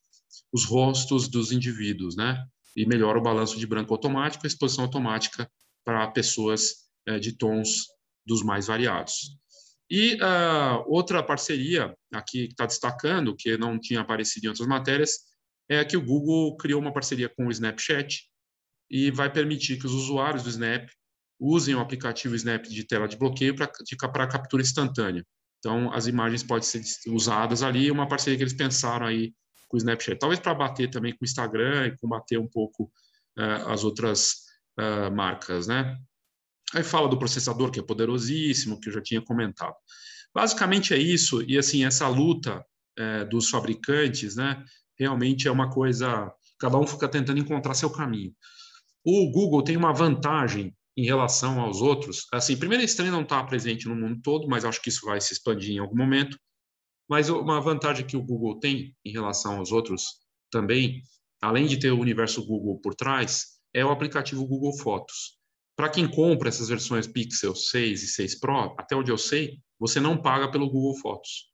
os 0.51 0.65
rostos 0.65 1.27
dos 1.27 1.51
indivíduos, 1.51 2.15
né? 2.15 2.43
E 2.75 2.85
melhora 2.85 3.19
o 3.19 3.21
balanço 3.21 3.59
de 3.59 3.67
branco 3.67 3.93
automático 3.93 4.45
a 4.45 4.47
exposição 4.47 4.85
automática 4.85 5.49
para 5.85 6.07
pessoas 6.07 6.87
é, 7.07 7.19
de 7.19 7.33
tons 7.37 7.87
dos 8.25 8.41
mais 8.41 8.67
variados. 8.67 9.37
E 9.89 10.15
uh, 10.15 10.83
outra 10.87 11.21
parceria 11.21 11.95
aqui 12.11 12.47
que 12.47 12.53
está 12.53 12.65
destacando, 12.65 13.35
que 13.35 13.57
não 13.57 13.79
tinha 13.79 13.99
aparecido 14.01 14.45
em 14.45 14.49
outras 14.49 14.67
matérias, 14.67 15.19
é 15.69 15.83
que 15.83 15.97
o 15.97 16.03
Google 16.03 16.55
criou 16.57 16.81
uma 16.81 16.93
parceria 16.93 17.29
com 17.29 17.47
o 17.47 17.51
Snapchat 17.51 18.23
e 18.89 19.11
vai 19.11 19.31
permitir 19.31 19.77
que 19.77 19.85
os 19.85 19.93
usuários 19.93 20.43
do 20.43 20.49
Snap 20.49 20.87
usem 21.39 21.75
o 21.75 21.79
aplicativo 21.79 22.35
Snap 22.35 22.63
de 22.63 22.83
tela 22.85 23.07
de 23.07 23.17
bloqueio 23.17 23.55
para 23.55 24.27
captura 24.27 24.61
instantânea. 24.61 25.25
Então, 25.59 25.91
as 25.93 26.07
imagens 26.07 26.43
podem 26.43 26.63
ser 26.63 26.83
usadas 27.09 27.63
ali, 27.63 27.89
uma 27.89 28.07
parceria 28.07 28.37
que 28.37 28.43
eles 28.43 28.53
pensaram 28.53 29.05
aí 29.05 29.33
com 29.69 29.77
o 29.77 29.79
Snapchat. 29.79 30.19
Talvez 30.19 30.39
para 30.39 30.53
bater 30.53 30.89
também 30.89 31.13
com 31.13 31.23
o 31.23 31.25
Instagram 31.25 31.87
e 31.87 31.97
combater 31.97 32.37
um 32.37 32.47
pouco 32.47 32.91
uh, 33.37 33.69
as 33.69 33.83
outras 33.83 34.43
uh, 34.79 35.13
marcas, 35.13 35.67
né? 35.67 35.97
Aí 36.73 36.83
fala 36.83 37.07
do 37.07 37.17
processador, 37.17 37.71
que 37.71 37.79
é 37.79 37.83
poderosíssimo, 37.83 38.79
que 38.79 38.89
eu 38.89 38.93
já 38.93 39.01
tinha 39.01 39.21
comentado. 39.21 39.75
Basicamente 40.33 40.93
é 40.93 40.97
isso, 40.97 41.41
e 41.43 41.57
assim, 41.57 41.85
essa 41.85 42.07
luta 42.07 42.65
uh, 42.99 43.29
dos 43.29 43.49
fabricantes, 43.49 44.35
né, 44.35 44.63
realmente 44.97 45.47
é 45.47 45.51
uma 45.51 45.69
coisa, 45.69 46.31
cada 46.59 46.77
um 46.77 46.87
fica 46.87 47.07
tentando 47.07 47.39
encontrar 47.39 47.73
seu 47.73 47.89
caminho. 47.89 48.33
O 49.05 49.29
Google 49.31 49.63
tem 49.63 49.75
uma 49.75 49.93
vantagem 49.93 50.75
em 50.95 51.05
relação 51.05 51.59
aos 51.59 51.81
outros. 51.81 52.27
Assim, 52.31 52.55
primeiro, 52.57 52.83
esse 52.83 52.95
trem 52.95 53.11
não 53.11 53.23
está 53.23 53.43
presente 53.43 53.87
no 53.87 53.95
mundo 53.95 54.21
todo, 54.21 54.47
mas 54.47 54.63
acho 54.63 54.81
que 54.81 54.89
isso 54.89 55.05
vai 55.05 55.19
se 55.19 55.33
expandir 55.33 55.75
em 55.75 55.79
algum 55.79 55.97
momento. 55.97 56.37
Mas 57.09 57.29
uma 57.29 57.59
vantagem 57.59 58.05
que 58.05 58.15
o 58.15 58.23
Google 58.23 58.59
tem 58.59 58.95
em 59.03 59.11
relação 59.11 59.57
aos 59.57 59.71
outros 59.71 60.03
também, 60.51 61.01
além 61.41 61.65
de 61.65 61.77
ter 61.77 61.91
o 61.91 61.99
universo 61.99 62.45
Google 62.45 62.79
por 62.79 62.95
trás, 62.95 63.59
é 63.73 63.83
o 63.83 63.91
aplicativo 63.91 64.47
Google 64.47 64.77
Fotos. 64.77 65.37
Para 65.75 65.89
quem 65.89 66.07
compra 66.07 66.49
essas 66.49 66.69
versões 66.69 67.07
Pixel 67.07 67.55
6 67.55 68.03
e 68.03 68.07
6 68.07 68.39
Pro, 68.39 68.75
até 68.77 68.95
onde 68.95 69.11
eu 69.11 69.17
sei, 69.17 69.59
você 69.79 69.99
não 69.99 70.21
paga 70.21 70.49
pelo 70.51 70.69
Google 70.69 70.95
Fotos. 70.99 71.51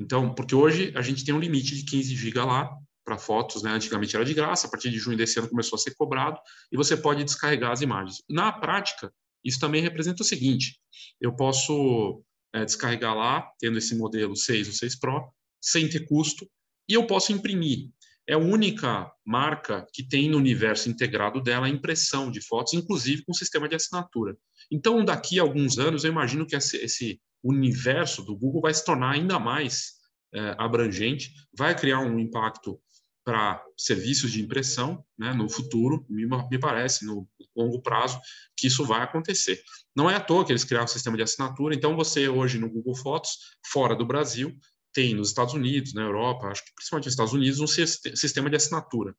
Então, 0.00 0.34
porque 0.34 0.54
hoje 0.54 0.92
a 0.96 1.02
gente 1.02 1.24
tem 1.24 1.34
um 1.34 1.38
limite 1.38 1.76
de 1.76 1.84
15 1.84 2.16
GB 2.16 2.40
lá, 2.40 2.74
para 3.04 3.18
fotos, 3.18 3.62
né? 3.62 3.70
Antigamente 3.72 4.14
era 4.14 4.24
de 4.24 4.34
graça, 4.34 4.66
a 4.66 4.70
partir 4.70 4.90
de 4.90 4.98
junho 4.98 5.16
desse 5.16 5.38
ano 5.38 5.48
começou 5.48 5.76
a 5.76 5.78
ser 5.78 5.94
cobrado 5.94 6.38
e 6.70 6.76
você 6.76 6.96
pode 6.96 7.24
descarregar 7.24 7.72
as 7.72 7.80
imagens. 7.80 8.22
Na 8.28 8.52
prática, 8.52 9.12
isso 9.44 9.58
também 9.58 9.82
representa 9.82 10.22
o 10.22 10.26
seguinte: 10.26 10.78
eu 11.20 11.34
posso 11.34 12.22
é, 12.54 12.64
descarregar 12.64 13.16
lá, 13.16 13.50
tendo 13.58 13.78
esse 13.78 13.94
modelo 13.94 14.36
6 14.36 14.68
ou 14.68 14.74
6 14.74 14.98
Pro, 14.98 15.32
sem 15.60 15.88
ter 15.88 16.06
custo, 16.06 16.48
e 16.88 16.94
eu 16.94 17.06
posso 17.06 17.32
imprimir. 17.32 17.88
é 18.28 18.34
a 18.34 18.38
única 18.38 19.10
marca 19.24 19.86
que 19.92 20.02
tem 20.06 20.28
no 20.28 20.36
universo 20.36 20.88
integrado 20.88 21.42
dela 21.42 21.66
a 21.66 21.70
impressão 21.70 22.30
de 22.30 22.40
fotos, 22.40 22.74
inclusive 22.74 23.24
com 23.24 23.32
sistema 23.32 23.68
de 23.68 23.74
assinatura. 23.74 24.36
Então, 24.70 25.04
daqui 25.04 25.40
a 25.40 25.42
alguns 25.42 25.78
anos, 25.78 26.04
eu 26.04 26.12
imagino 26.12 26.46
que 26.46 26.54
esse, 26.54 27.20
universo 27.42 28.22
do 28.22 28.36
Google 28.36 28.60
vai 28.60 28.74
se 28.74 28.84
tornar 28.84 29.12
ainda 29.12 29.38
mais 29.38 29.94
é, 30.32 30.54
abrangente, 30.58 31.32
vai 31.56 31.74
criar 31.74 32.00
um 32.00 32.18
impacto 32.18 32.78
para 33.30 33.64
serviços 33.76 34.32
de 34.32 34.42
impressão 34.42 35.04
né, 35.16 35.32
no 35.32 35.48
futuro, 35.48 36.04
me, 36.10 36.26
me, 36.26 36.58
parece, 36.58 37.06
no 37.06 37.28
longo 37.54 37.80
prazo, 37.80 38.20
que 38.56 38.66
isso 38.66 38.84
vai 38.84 39.02
acontecer. 39.02 39.62
Não 39.94 40.10
é 40.10 40.16
à 40.16 40.20
toa 40.20 40.44
que 40.44 40.50
eles 40.50 40.64
criaram 40.64 40.86
um 40.86 40.88
sistema 40.88 41.16
de 41.16 41.22
assinatura, 41.22 41.72
então 41.72 41.94
você 41.94 42.28
hoje 42.28 42.58
no 42.58 42.68
Google 42.68 42.96
Fotos, 42.96 43.30
fora 43.64 43.94
do 43.94 44.04
Brasil, 44.04 44.52
tem 44.92 45.14
nos 45.14 45.28
Estados 45.28 45.54
Unidos, 45.54 45.94
na 45.94 46.02
Europa, 46.02 46.48
acho 46.48 46.64
que 46.64 46.72
principalmente 46.74 47.04
nos 47.04 47.12
Estados 47.12 47.32
Unidos, 47.32 47.60
um 47.60 47.68
sistema 47.68 48.50
de 48.50 48.56
assinatura. 48.56 49.14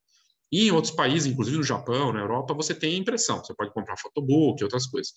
E 0.52 0.66
em 0.68 0.70
outros 0.70 0.94
países, 0.94 1.32
inclusive 1.32 1.56
no 1.56 1.64
Japão, 1.64 2.12
na 2.12 2.20
Europa, 2.20 2.52
você 2.52 2.74
tem 2.74 2.98
impressão. 2.98 3.38
Você 3.38 3.54
pode 3.54 3.72
comprar 3.72 3.96
photobook 3.96 4.60
e 4.60 4.64
outras 4.64 4.86
coisas. 4.86 5.14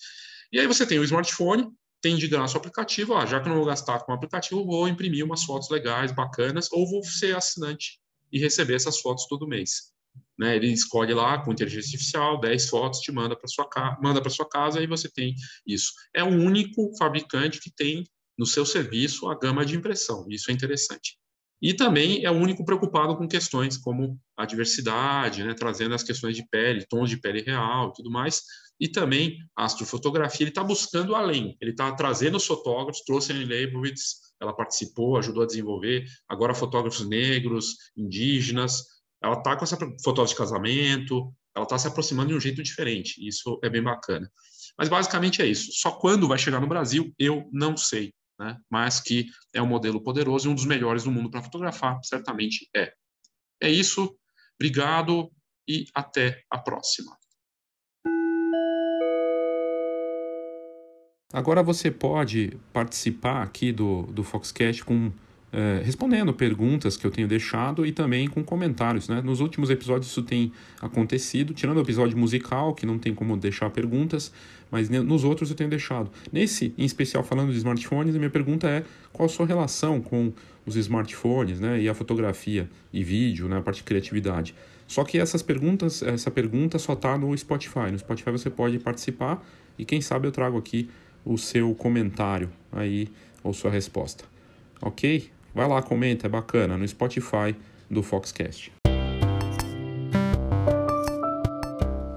E 0.54 0.58
aí 0.58 0.68
você 0.68 0.86
tem 0.86 1.00
o 1.00 1.04
smartphone, 1.04 1.68
tem 2.02 2.16
de 2.16 2.30
graça 2.30 2.54
o 2.54 2.58
aplicativo. 2.60 3.14
Ah, 3.14 3.26
já 3.26 3.42
que 3.42 3.48
eu 3.48 3.50
não 3.50 3.58
vou 3.58 3.66
gastar 3.66 4.00
com 4.00 4.14
o 4.14 4.16
aplicativo, 4.16 4.64
vou 4.64 4.88
imprimir 4.88 5.26
umas 5.26 5.44
fotos 5.44 5.70
legais, 5.70 6.14
bacanas, 6.14 6.72
ou 6.72 6.90
vou 6.90 7.04
ser 7.04 7.36
assinante 7.36 8.00
e 8.36 8.40
receber 8.40 8.76
essas 8.76 9.00
fotos 9.00 9.26
todo 9.28 9.48
mês. 9.48 9.94
Né? 10.38 10.58
Ele 10.58 10.68
escolhe 10.68 11.14
lá 11.14 11.42
com 11.42 11.54
inteligência 11.54 11.88
artificial 11.88 12.38
10 12.42 12.70
fotos, 12.70 13.00
te 13.00 13.10
manda 13.14 13.34
para 13.34 13.48
sua 13.48 13.70
manda 14.04 14.22
para 14.22 14.30
sua 14.30 14.48
casa 14.48 14.82
e 14.82 14.88
você 14.88 15.10
tem 15.10 15.34
isso. 15.66 15.94
É 16.14 16.22
o 16.22 16.28
único 16.28 16.92
fabricante 16.98 17.62
que 17.62 17.72
tem 17.74 18.04
no 18.38 18.46
seu 18.46 18.66
serviço 18.66 19.30
a 19.30 19.40
gama 19.40 19.66
de 19.66 19.78
impressão. 19.78 20.26
Isso 20.30 20.52
é 20.52 20.54
interessante. 20.54 21.18
E 21.62 21.74
também 21.74 22.26
é 22.26 22.30
o 22.30 22.36
único 22.36 22.66
preocupado 22.66 23.16
com 23.16 23.26
questões 23.26 23.78
como 23.78 24.20
a 24.38 24.46
diversidade, 24.46 25.42
né, 25.42 25.54
trazendo 25.54 25.96
as 25.96 26.04
questões 26.04 26.36
de 26.36 26.46
pele, 26.50 26.86
tons 26.86 27.10
de 27.10 27.16
pele 27.16 27.42
real 27.42 27.90
e 27.90 27.94
tudo 27.94 28.12
mais. 28.12 28.42
E 28.78 28.90
também 28.90 29.38
a 29.56 29.64
astrofotografia, 29.64 30.44
ele 30.44 30.52
está 30.52 30.62
buscando 30.62 31.16
além, 31.16 31.56
ele 31.62 31.72
está 31.72 31.94
trazendo 31.94 32.36
os 32.36 32.46
fotógrafos, 32.46 33.06
trouxe 33.06 33.32
Annie 33.32 33.46
Leibovitz, 33.46 34.25
ela 34.42 34.56
participou, 34.56 35.18
ajudou 35.18 35.44
a 35.44 35.46
desenvolver, 35.46 36.06
agora 36.28 36.54
fotógrafos 36.54 37.08
negros, 37.08 37.76
indígenas, 37.96 38.84
ela 39.22 39.38
está 39.38 39.56
com 39.56 39.64
essa 39.64 39.78
fotógrafo 40.04 40.34
de 40.34 40.36
casamento, 40.36 41.34
ela 41.56 41.64
está 41.64 41.78
se 41.78 41.88
aproximando 41.88 42.30
de 42.30 42.36
um 42.36 42.40
jeito 42.40 42.62
diferente, 42.62 43.26
isso 43.26 43.60
é 43.64 43.70
bem 43.70 43.82
bacana. 43.82 44.30
Mas 44.78 44.90
basicamente 44.90 45.42
é 45.42 45.46
isso, 45.46 45.72
só 45.74 45.92
quando 45.92 46.28
vai 46.28 46.38
chegar 46.38 46.60
no 46.60 46.68
Brasil, 46.68 47.14
eu 47.18 47.50
não 47.52 47.78
sei 47.78 48.14
né? 48.40 48.58
mas 48.70 49.00
que 49.00 49.28
é 49.54 49.62
um 49.62 49.68
modelo 49.68 50.02
poderoso 50.02 50.48
e 50.48 50.52
um 50.52 50.56
dos 50.56 50.66
melhores 50.66 51.04
do 51.04 51.12
mundo 51.12 51.30
para 51.30 51.42
fotografar, 51.42 52.00
certamente 52.04 52.70
é. 52.76 52.94
É 53.62 53.70
isso, 53.70 54.18
obrigado 54.60 55.32
e 55.68 55.86
até 55.94 56.44
a 56.50 56.58
próxima. 56.58 57.18
Agora 61.36 61.62
você 61.62 61.92
pode 61.92 62.54
participar 62.72 63.44
aqui 63.44 63.74
do, 63.74 64.04
do 64.04 64.24
Foxcast 64.24 64.86
com 64.86 65.12
é, 65.52 65.82
respondendo 65.84 66.34
perguntas 66.34 66.96
que 66.96 67.06
eu 67.06 67.12
tenho 67.12 67.28
deixado 67.28 67.86
e 67.86 67.92
também 67.92 68.26
com 68.26 68.42
comentários. 68.42 69.10
Né? 69.10 69.22
Nos 69.22 69.42
últimos 69.42 69.70
episódios 69.70 70.10
isso 70.10 70.24
tem 70.24 70.54
acontecido, 70.82 71.54
tirando 71.54 71.76
o 71.76 71.82
episódio 71.82 72.18
musical, 72.18 72.74
que 72.74 72.86
não 72.86 72.98
tem 72.98 73.14
como 73.14 73.36
deixar 73.36 73.70
perguntas, 73.70 74.32
mas 74.72 74.90
nos 74.90 75.26
outros 75.26 75.50
eu 75.50 75.58
tenho 75.58 75.70
deixado. 75.70 76.10
Nesse, 76.32 76.74
em 76.78 76.86
especial, 76.86 77.22
falando 77.22 77.52
de 77.52 77.58
smartphones, 77.58 78.16
a 78.16 78.18
minha 78.18 78.32
pergunta 78.32 78.70
é 78.70 78.86
qual 79.12 79.26
a 79.26 79.30
sua 79.30 79.46
relação 79.46 80.00
com 80.00 80.32
os 80.66 80.78
smartphones 80.78 81.60
né? 81.60 81.82
e 81.82 81.90
a 81.90 81.94
fotografia 81.94 82.70
e 82.94 83.04
vídeo, 83.04 83.50
né? 83.50 83.58
a 83.58 83.62
parte 83.62 83.80
de 83.80 83.84
criatividade. 83.84 84.56
Só 84.88 85.04
que 85.04 85.20
essas 85.20 85.42
perguntas, 85.42 86.02
essa 86.02 86.32
pergunta 86.32 86.80
só 86.80 86.94
está 86.94 87.18
no 87.18 87.38
Spotify. 87.38 87.92
No 87.92 88.00
Spotify 88.00 88.32
você 88.32 88.50
pode 88.50 88.80
participar 88.80 89.46
e 89.78 89.84
quem 89.84 90.00
sabe 90.00 90.28
eu 90.28 90.32
trago 90.32 90.58
aqui 90.58 90.90
o 91.26 91.38
seu 91.38 91.74
comentário 91.74 92.50
aí 92.72 93.10
ou 93.44 93.54
sua 93.54 93.72
resposta. 93.72 94.24
Ok? 94.82 95.30
Vai 95.54 95.68
lá, 95.68 95.82
comenta, 95.82 96.28
é 96.28 96.30
bacana, 96.30 96.78
no 96.78 96.88
Spotify 96.88 97.56
do 97.90 98.04
Foxcast. 98.04 98.72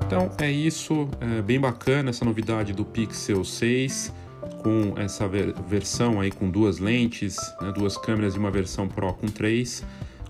Então 0.06 0.30
é 0.38 0.50
isso, 0.50 1.08
é 1.20 1.42
bem 1.42 1.60
bacana 1.60 2.10
essa 2.10 2.24
novidade 2.24 2.72
do 2.72 2.84
Pixel 2.84 3.44
6 3.44 4.12
com 4.62 4.94
essa 4.98 5.28
ver 5.28 5.54
versão 5.68 6.20
aí 6.20 6.30
com 6.30 6.50
duas 6.50 6.78
lentes, 6.78 7.36
né, 7.60 7.72
duas 7.72 7.96
câmeras 7.96 8.34
e 8.34 8.38
uma 8.38 8.50
versão 8.50 8.88
Pro 8.88 9.12
com 9.14 9.26
três, 9.26 9.84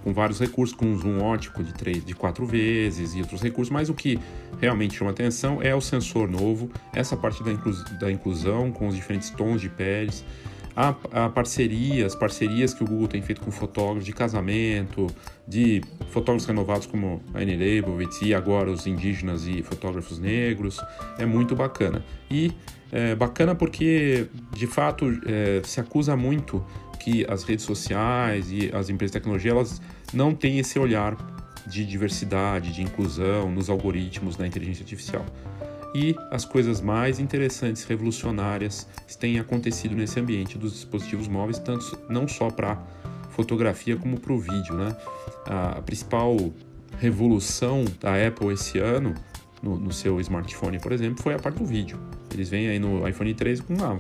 com 0.09 0.15
vários 0.15 0.41
recursos, 0.41 0.75
com 0.75 0.97
zoom 0.97 1.21
ótico 1.21 1.63
de 1.63 1.75
três, 1.75 2.03
de 2.03 2.15
quatro 2.15 2.47
vezes 2.47 3.15
e 3.15 3.21
outros 3.21 3.43
recursos. 3.43 3.71
Mas 3.71 3.91
o 3.91 3.95
que 3.95 4.19
realmente 4.59 4.97
chama 4.97 5.11
atenção 5.11 5.61
é 5.61 5.75
o 5.75 5.81
sensor 5.83 6.27
novo, 6.29 6.71
essa 6.95 7.15
parte 7.15 7.43
da, 7.45 7.53
inclus 7.53 7.85
da 7.99 8.11
inclusão 8.11 8.73
com 8.73 8.89
os 8.89 8.97
diferentes 8.97 9.29
tons 9.31 9.61
de 9.61 9.69
peles 9.69 10.25
Há, 10.81 10.95
há 11.11 11.29
parcerias, 11.29 12.15
parcerias 12.15 12.73
que 12.73 12.85
o 12.85 12.87
Google 12.87 13.09
tem 13.09 13.21
feito 13.21 13.41
com 13.41 13.51
fotógrafos 13.51 14.05
de 14.05 14.13
casamento, 14.13 15.09
de 15.45 15.83
fotógrafos 16.13 16.47
renovados 16.47 16.87
como 16.87 17.21
a 17.35 17.41
Annie 17.41 17.57
Leibovitz 17.57 18.23
e 18.23 18.33
agora 18.33 18.71
os 18.71 18.87
indígenas 18.87 19.45
e 19.49 19.61
fotógrafos 19.61 20.21
negros. 20.21 20.81
É 21.19 21.27
muito 21.27 21.57
bacana. 21.57 22.05
E 22.31 22.53
é 22.93 23.17
bacana 23.17 23.57
porque, 23.57 24.29
de 24.53 24.69
fato, 24.69 25.07
é, 25.27 25.61
se 25.65 25.81
acusa 25.81 26.17
muito 26.17 26.65
que 26.99 27.27
as 27.29 27.43
redes 27.43 27.65
sociais 27.65 28.53
e 28.53 28.71
as 28.73 28.89
empresas 28.89 29.13
de 29.13 29.19
tecnologia 29.19 29.51
elas 29.51 29.81
não 30.13 30.35
têm 30.35 30.59
esse 30.59 30.79
olhar 30.79 31.17
de 31.67 31.85
diversidade, 31.85 32.73
de 32.73 32.83
inclusão 32.83 33.51
nos 33.51 33.69
algoritmos 33.69 34.37
da 34.37 34.47
inteligência 34.47 34.83
artificial 34.83 35.25
e 35.95 36.15
as 36.31 36.45
coisas 36.45 36.81
mais 36.81 37.19
interessantes, 37.19 37.85
revolucionárias 37.85 38.87
têm 39.19 39.39
acontecido 39.39 39.95
nesse 39.95 40.21
ambiente 40.21 40.59
dos 40.59 40.73
dispositivos 40.73 41.29
móveis, 41.29 41.59
tanto 41.59 41.99
não 42.09 42.29
só 42.29 42.51
para 42.51 42.79
fotografia 43.31 43.97
como 43.97 44.19
para 44.21 44.33
o 44.33 44.39
vídeo, 44.39 44.75
né? 44.75 44.97
A 45.47 45.81
principal 45.83 46.37
revolução 46.99 47.85
da 48.01 48.15
Apple 48.27 48.53
esse 48.53 48.79
ano 48.79 49.15
no, 49.63 49.79
no, 49.79 49.93
seu 49.93 50.21
smartphone, 50.21 50.79
por 50.79 50.93
exemplo, 50.93 51.23
foi 51.23 51.35
a 51.35 51.39
parte 51.39 51.59
do 51.59 51.65
vídeo. 51.65 51.99
Eles 52.33 52.49
vêm 52.49 52.69
aí 52.69 52.79
no 52.79 53.07
iPhone 53.09 53.33
13 53.33 53.63
com 53.63 53.75
uma, 53.75 53.99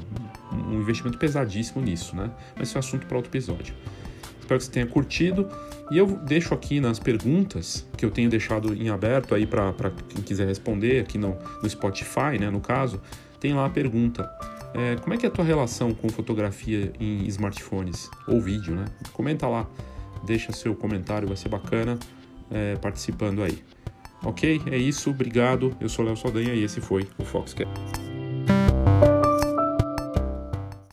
um 0.52 0.74
investimento 0.74 1.18
pesadíssimo 1.18 1.82
nisso, 1.82 2.14
né? 2.14 2.30
Mas 2.56 2.68
isso 2.68 2.78
é 2.78 2.80
assunto 2.80 3.06
para 3.06 3.16
outro 3.16 3.30
episódio. 3.30 3.74
Espero 4.48 4.58
que 4.58 4.64
você 4.64 4.72
tenha 4.72 4.86
curtido. 4.86 5.46
E 5.90 5.98
eu 5.98 6.06
deixo 6.06 6.54
aqui 6.54 6.80
nas 6.80 6.98
perguntas 6.98 7.86
que 7.96 8.04
eu 8.04 8.10
tenho 8.10 8.30
deixado 8.30 8.74
em 8.74 8.88
aberto 8.88 9.34
aí 9.34 9.46
para 9.46 9.72
quem 10.08 10.22
quiser 10.22 10.46
responder 10.46 11.00
aqui 11.00 11.18
no, 11.18 11.36
no 11.62 11.68
Spotify, 11.68 12.38
né, 12.40 12.48
no 12.50 12.60
caso, 12.60 13.00
tem 13.38 13.52
lá 13.52 13.66
a 13.66 13.70
pergunta. 13.70 14.28
É, 14.74 14.96
como 14.96 15.14
é 15.14 15.16
que 15.16 15.26
é 15.26 15.28
a 15.28 15.32
tua 15.32 15.44
relação 15.44 15.94
com 15.94 16.08
fotografia 16.08 16.92
em 16.98 17.26
smartphones 17.26 18.10
ou 18.26 18.40
vídeo, 18.40 18.74
né? 18.74 18.86
Comenta 19.12 19.46
lá, 19.46 19.66
deixa 20.24 20.52
seu 20.52 20.74
comentário, 20.74 21.26
vai 21.26 21.36
ser 21.36 21.48
bacana 21.48 21.98
é, 22.50 22.76
participando 22.76 23.42
aí. 23.42 23.62
Ok? 24.22 24.62
É 24.70 24.76
isso, 24.76 25.10
obrigado. 25.10 25.74
Eu 25.80 25.88
sou 25.88 26.04
Léo 26.04 26.16
Saldanha 26.16 26.54
e 26.54 26.64
esse 26.64 26.80
foi 26.80 27.06
o 27.18 27.24
Foxcast. 27.24 27.72